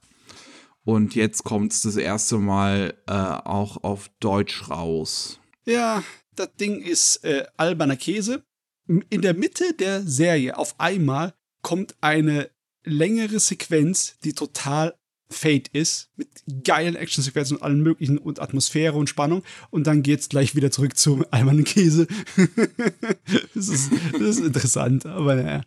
[0.83, 5.39] Und jetzt kommt es das erste Mal äh, auch auf Deutsch raus.
[5.67, 6.03] Ja,
[6.35, 8.45] das Ding ist äh, alberner Käse.
[8.89, 12.51] In der Mitte der Serie auf einmal kommt eine
[12.83, 14.97] längere Sequenz, die total
[15.29, 16.29] Fate ist, mit
[16.65, 19.43] geilen Actionsequenzen und allen möglichen und Atmosphäre und Spannung.
[19.71, 22.07] Und dann geht's gleich wieder zurück zum eimernen Käse.
[23.55, 25.63] das, ist, das ist interessant, aber naja.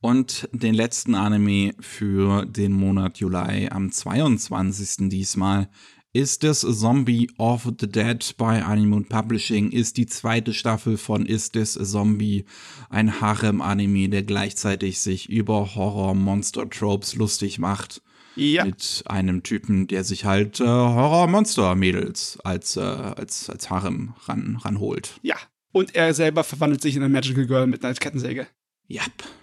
[0.00, 5.08] Und den letzten Anime für den Monat Juli am 22.
[5.08, 5.68] diesmal
[6.12, 11.56] ist es Zombie of the Dead bei Animoon Publishing, ist die zweite Staffel von Ist
[11.56, 12.44] es Zombie,
[12.90, 18.02] ein Harem-Anime, der gleichzeitig sich über Horror-Monster-Tropes lustig macht
[18.36, 18.64] ja.
[18.64, 25.18] Mit einem Typen, der sich halt äh, Horror-Monster-Mädels als, äh, als, als Harem ran, ranholt.
[25.22, 25.36] Ja.
[25.72, 28.46] Und er selber verwandelt sich in eine Magical Girl mit einer Kettensäge.
[28.86, 29.02] Ja.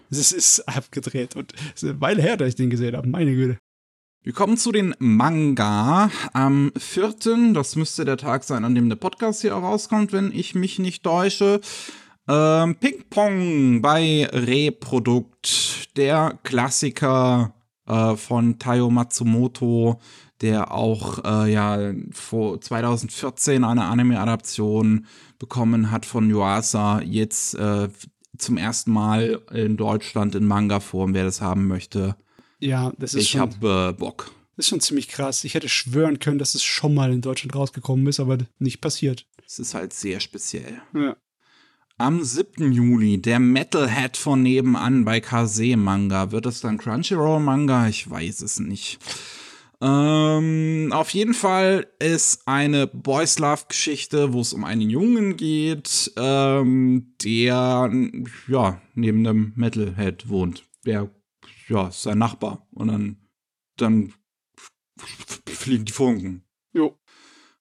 [0.10, 3.08] Das ist abgedreht und es ist eine Weile her, dass ich den gesehen habe.
[3.08, 3.58] Meine Güte.
[4.22, 6.12] Wir kommen zu den Manga.
[6.34, 10.56] Am 4., das müsste der Tag sein, an dem der Podcast hier rauskommt, wenn ich
[10.56, 11.62] mich nicht täusche.
[12.28, 17.54] Ähm, Ping Pong bei Reprodukt, der Klassiker
[17.90, 20.00] äh, von Tayo Matsumoto,
[20.42, 25.06] der auch äh, ja vor 2014 eine Anime-Adaption
[25.38, 27.90] bekommen hat von Yuasa, jetzt äh,
[28.38, 32.16] zum ersten Mal in Deutschland in Manga-Form, wer das haben möchte.
[32.60, 33.50] Ja, das ist ich schon.
[33.50, 34.32] Ich habe äh, Bock.
[34.56, 35.44] Das ist schon ziemlich krass.
[35.44, 39.26] Ich hätte schwören können, dass es schon mal in Deutschland rausgekommen ist, aber nicht passiert.
[39.46, 40.82] Es ist halt sehr speziell.
[40.94, 41.16] Ja.
[42.00, 42.72] Am 7.
[42.72, 46.32] Juli, der Metalhead von nebenan bei Kase Manga.
[46.32, 47.90] Wird es dann Crunchyroll Manga?
[47.90, 49.00] Ich weiß es nicht.
[49.82, 56.14] Ähm, auf jeden Fall ist eine Boys Love Geschichte, wo es um einen Jungen geht,
[56.16, 57.92] ähm, der
[58.48, 60.70] ja neben dem Metalhead wohnt.
[60.86, 61.12] Der
[61.68, 63.18] ja ist sein Nachbar und dann
[63.76, 64.14] dann
[65.46, 66.46] fliegen die Funken.
[66.72, 66.99] Jo.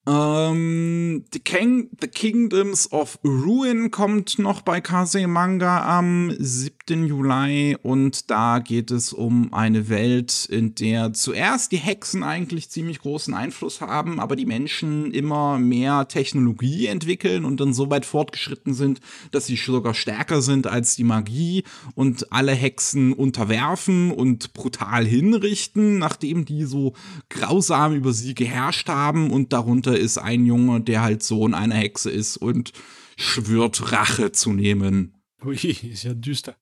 [0.08, 7.04] Ähm, The, King, The Kingdoms of Ruin kommt noch bei Kase Manga am 7.
[7.04, 13.00] Juli und da geht es um eine Welt, in der zuerst die Hexen eigentlich ziemlich
[13.00, 18.72] großen Einfluss haben, aber die Menschen immer mehr Technologie entwickeln und dann so weit fortgeschritten
[18.72, 19.00] sind,
[19.32, 25.98] dass sie sogar stärker sind als die Magie und alle Hexen unterwerfen und brutal hinrichten,
[25.98, 26.94] nachdem die so
[27.28, 32.10] grausam über sie geherrscht haben und darunter ist ein Junge, der halt Sohn einer Hexe
[32.10, 32.72] ist und
[33.16, 35.14] schwört Rache zu nehmen.
[35.44, 36.56] Ui, ist ja düster.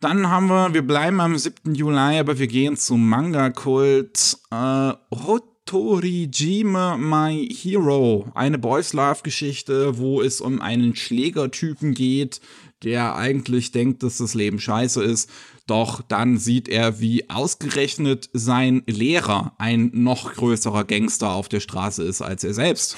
[0.00, 1.74] Dann haben wir, wir bleiben am 7.
[1.74, 4.38] Juli, aber wir gehen zum Manga-Kult.
[4.50, 8.30] Äh, Hotorijime My Hero.
[8.34, 12.40] Eine Boys Love-Geschichte, wo es um einen Schlägertypen geht,
[12.82, 15.28] der eigentlich denkt, dass das Leben scheiße ist.
[15.70, 22.02] Doch dann sieht er, wie ausgerechnet sein Lehrer ein noch größerer Gangster auf der Straße
[22.02, 22.96] ist als er selbst.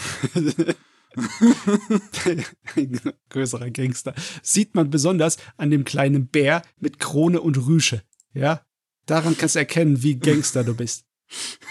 [2.64, 2.96] ein
[3.28, 4.14] größerer Gangster.
[4.42, 8.04] Sieht man besonders an dem kleinen Bär mit Krone und Rüsche.
[8.32, 8.64] Ja?
[9.04, 11.04] Daran kannst du erkennen, wie Gangster du bist.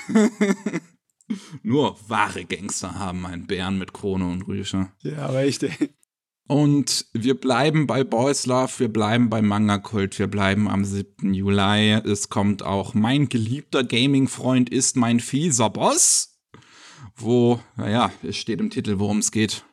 [1.64, 4.92] Nur wahre Gangster haben einen Bären mit Krone und Rüsche.
[5.02, 5.96] Ja, aber echt, ey.
[6.52, 11.34] Und wir bleiben bei Boys Love, wir bleiben bei Manga Kult, wir bleiben am 7.
[11.34, 11.94] Juli.
[12.04, 16.42] Es kommt auch mein geliebter Gaming-Freund ist mein fieser Boss.
[17.16, 19.64] Wo, naja, es steht im Titel, worum es geht.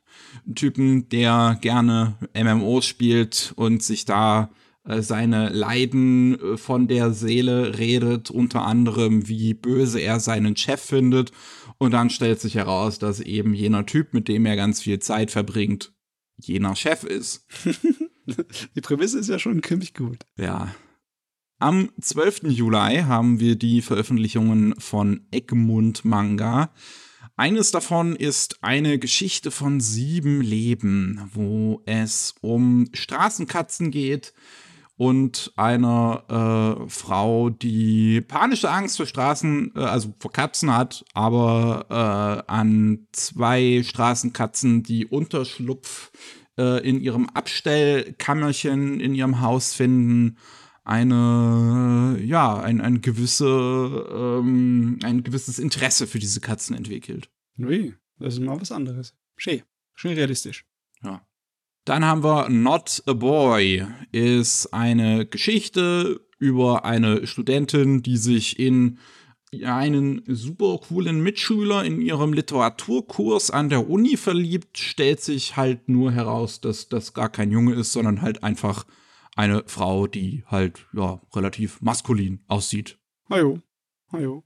[0.47, 4.51] Ein Typen, der gerne MMOs spielt und sich da
[4.85, 10.81] äh, seine Leiden äh, von der Seele redet, unter anderem, wie böse er seinen Chef
[10.81, 11.33] findet.
[11.79, 15.33] Und dann stellt sich heraus, dass eben jener Typ, mit dem er ganz viel Zeit
[15.33, 15.93] verbringt,
[16.39, 17.47] jener Chef ist.
[18.75, 20.19] die Prämisse ist ja schon ziemlich gut.
[20.37, 20.75] Ja.
[21.61, 22.45] Am 12.
[22.45, 26.73] Juli haben wir die Veröffentlichungen von Egmont Manga.
[27.37, 34.35] Eines davon ist eine Geschichte von sieben Leben, wo es um Straßenkatzen geht
[34.99, 36.25] und einer
[36.85, 43.07] äh, Frau, die panische Angst vor Straßen, äh, also vor Katzen hat, aber äh, an
[43.13, 45.98] zwei Straßenkatzen, die Unterschlupf
[46.57, 50.37] äh, in ihrem Abstellkammerchen in ihrem Haus finden,
[50.85, 57.29] eine, ja, ein, ein, gewisse, ähm, ein gewisses Interesse für diese Katzen entwickelt.
[57.59, 59.15] Ui, das ist mal was anderes.
[59.37, 59.63] Schön,
[59.95, 60.65] schön realistisch.
[61.03, 61.27] Ja.
[61.85, 68.99] Dann haben wir Not a Boy, ist eine Geschichte über eine Studentin, die sich in
[69.65, 76.13] einen super coolen Mitschüler in ihrem Literaturkurs an der Uni verliebt, stellt sich halt nur
[76.13, 78.85] heraus, dass das gar kein Junge ist, sondern halt einfach
[79.37, 82.99] eine Frau, die halt ja relativ maskulin aussieht.
[83.31, 83.61] Hallo,
[84.13, 84.45] hallo.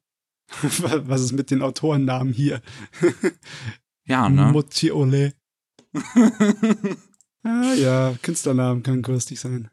[0.63, 2.61] Was ist mit den Autorennamen hier?
[4.05, 4.53] ja, ne?
[4.53, 5.35] Mutti Ole.
[7.45, 9.69] Ah, ja, Künstlernamen können günstig sein.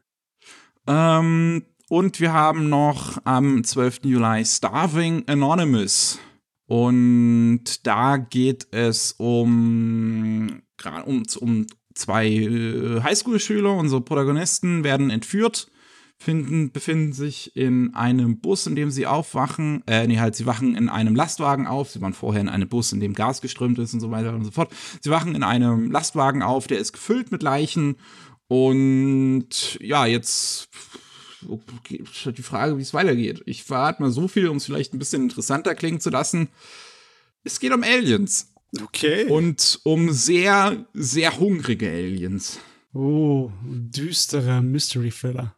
[0.88, 4.04] Ähm, und wir haben noch am 12.
[4.04, 6.20] Juli Starving Anonymous.
[6.66, 10.62] Und da geht es um,
[11.04, 15.68] um, um zwei äh, Highschool-Schüler, unsere Protagonisten werden entführt
[16.16, 19.82] finden, befinden sich in einem Bus, in dem sie aufwachen.
[19.86, 21.90] Äh, nee, halt, sie wachen in einem Lastwagen auf.
[21.90, 24.44] Sie waren vorher in einem Bus, in dem Gas geströmt ist und so weiter und
[24.44, 24.70] so fort.
[25.00, 27.96] Sie wachen in einem Lastwagen auf, der ist gefüllt mit Leichen.
[28.48, 30.68] Und ja, jetzt
[31.42, 33.42] die Frage, wie es weitergeht.
[33.46, 36.48] Ich verrate mal so viel, um es vielleicht ein bisschen interessanter klingen zu lassen.
[37.44, 38.52] Es geht um Aliens.
[38.82, 39.24] Okay.
[39.24, 42.60] Und um sehr, sehr hungrige Aliens.
[42.92, 45.56] Oh, düsterer Mystery-Thriller.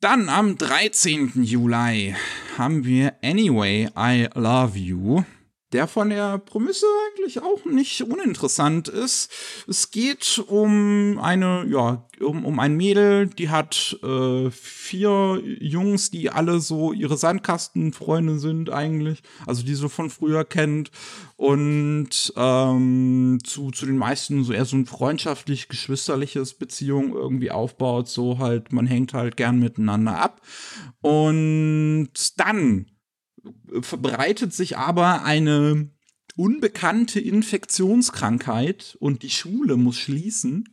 [0.00, 1.44] Dann am 13.
[1.44, 2.14] Juli
[2.58, 5.24] haben wir Anyway, I Love You
[5.72, 9.30] der von der Prämisse eigentlich auch nicht uninteressant ist.
[9.66, 16.30] Es geht um eine, ja, um, um ein Mädel, die hat äh, vier Jungs, die
[16.30, 20.90] alle so ihre Sandkastenfreunde sind eigentlich, also die so von früher kennt
[21.36, 28.38] und ähm, zu, zu den meisten so eher so ein freundschaftlich-geschwisterliches Beziehung irgendwie aufbaut, so
[28.38, 30.40] halt, man hängt halt gern miteinander ab.
[31.00, 32.86] Und dann
[33.80, 35.90] verbreitet sich aber eine
[36.36, 40.64] unbekannte Infektionskrankheit und die Schule muss schließen.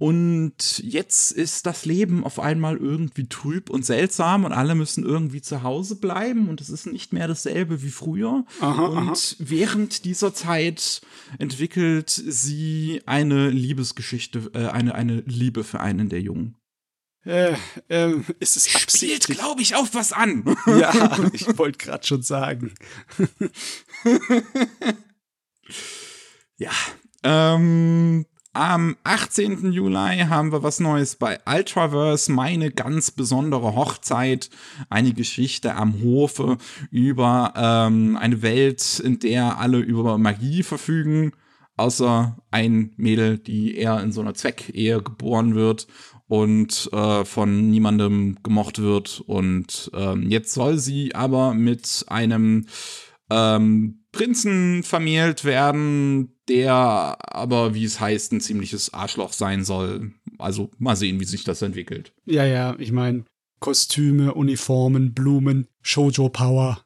[0.00, 5.42] Und jetzt ist das Leben auf einmal irgendwie trüb und seltsam und alle müssen irgendwie
[5.42, 8.46] zu Hause bleiben und es ist nicht mehr dasselbe wie früher.
[8.60, 9.14] Aha, und aha.
[9.38, 11.02] während dieser Zeit
[11.38, 16.56] entwickelt sie eine Liebesgeschichte, äh, eine, eine Liebe für einen der Jungen.
[17.24, 17.54] Äh,
[17.90, 20.56] ähm, ist es Spielt, glaube ich, auf was an.
[20.66, 22.72] ja, ich wollte gerade schon sagen.
[26.56, 26.70] ja,
[27.22, 29.70] ähm, am 18.
[29.70, 34.48] Juli haben wir was Neues bei Ultraverse, meine ganz besondere Hochzeit,
[34.88, 36.56] eine Geschichte am Hofe
[36.90, 41.32] über ähm, eine Welt, in der alle über Magie verfügen,
[41.76, 45.86] außer ein Mädel, die eher in so einer Zweckehe geboren wird
[46.30, 49.20] und äh, von niemandem gemocht wird.
[49.26, 52.66] Und ähm, jetzt soll sie aber mit einem
[53.30, 60.12] ähm, Prinzen vermählt werden, der aber, wie es heißt, ein ziemliches Arschloch sein soll.
[60.38, 62.12] Also mal sehen, wie sich das entwickelt.
[62.26, 63.24] Ja, ja, ich meine,
[63.58, 66.80] Kostüme, Uniformen, Blumen, Shoujo Power.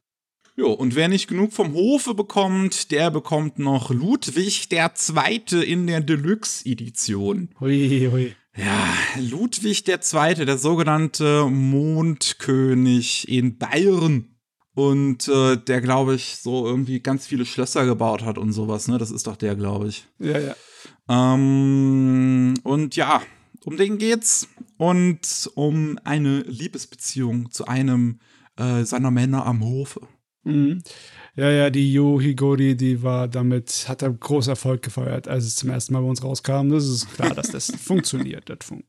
[0.57, 5.86] Jo, und wer nicht genug vom Hofe bekommt, der bekommt noch Ludwig der Zweite in
[5.86, 7.51] der Deluxe-Edition.
[7.61, 8.34] Hui, hui.
[8.57, 14.30] Ja, Ludwig II., der sogenannte Mondkönig in Bayern.
[14.74, 18.98] Und äh, der, glaube ich, so irgendwie ganz viele Schlösser gebaut hat und sowas, ne?
[18.98, 20.07] Das ist doch der, glaube ich.
[20.18, 20.57] Ja, ja.
[21.09, 23.22] Ähm, und ja,
[23.64, 24.48] um den geht's.
[24.76, 28.18] Und um eine Liebesbeziehung zu einem
[28.57, 30.00] äh, seiner Männer am Hofe.
[30.42, 30.82] Mhm.
[31.37, 35.57] Ja, ja, die Yo Higori, die war damit, hat er großen Erfolg gefeiert, als es
[35.57, 36.70] zum ersten Mal bei uns rauskam.
[36.70, 38.49] Das ist klar, dass das funktioniert.
[38.49, 38.85] Das fun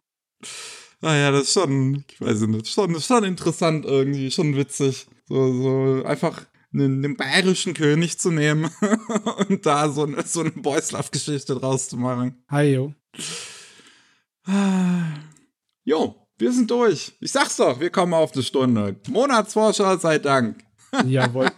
[1.02, 5.08] naja, das ist schon, ich weiß nicht, schon, schon interessant irgendwie, schon witzig.
[5.28, 8.72] So, so einfach einen, einen bayerischen König zu nehmen
[9.50, 12.44] und da so, eine, so eine Boys Love-Geschichte draus zu machen.
[12.50, 12.94] Hi, yo.
[15.88, 17.16] Jo, wir sind durch.
[17.20, 19.00] Ich sag's doch, wir kommen auf die Stunde.
[19.08, 20.64] Monatsvorschau sei Dank.
[21.06, 21.52] Jawohl.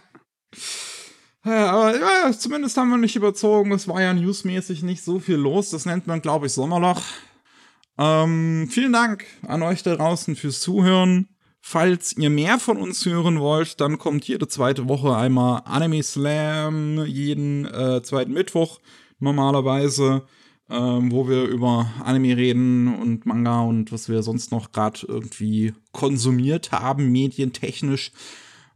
[1.44, 3.72] Ja, aber ja, zumindest haben wir nicht überzogen.
[3.72, 5.70] Es war ja newsmäßig nicht so viel los.
[5.70, 7.02] Das nennt man, glaube ich, Sommerloch.
[7.98, 11.28] Ähm, vielen Dank an euch da draußen fürs Zuhören.
[11.60, 17.04] Falls ihr mehr von uns hören wollt, dann kommt jede zweite Woche einmal Anime Slam,
[17.04, 18.80] jeden äh, zweiten Mittwoch
[19.18, 20.22] normalerweise,
[20.70, 25.74] ähm, wo wir über Anime reden und Manga und was wir sonst noch gerade irgendwie
[25.92, 28.12] konsumiert haben, medientechnisch.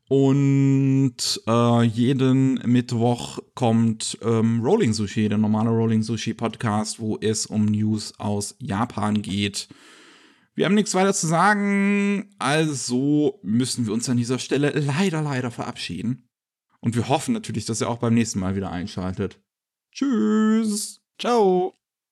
[0.09, 7.46] Und äh, jeden Mittwoch kommt ähm, Rolling Sushi, der normale Rolling Sushi Podcast, wo es
[7.46, 9.68] um News aus Japan geht.
[10.55, 15.50] Wir haben nichts weiter zu sagen, also müssen wir uns an dieser Stelle leider, leider
[15.50, 16.28] verabschieden.
[16.80, 19.40] Und wir hoffen natürlich, dass ihr auch beim nächsten Mal wieder einschaltet.
[19.92, 21.00] Tschüss.
[21.18, 21.81] Ciao.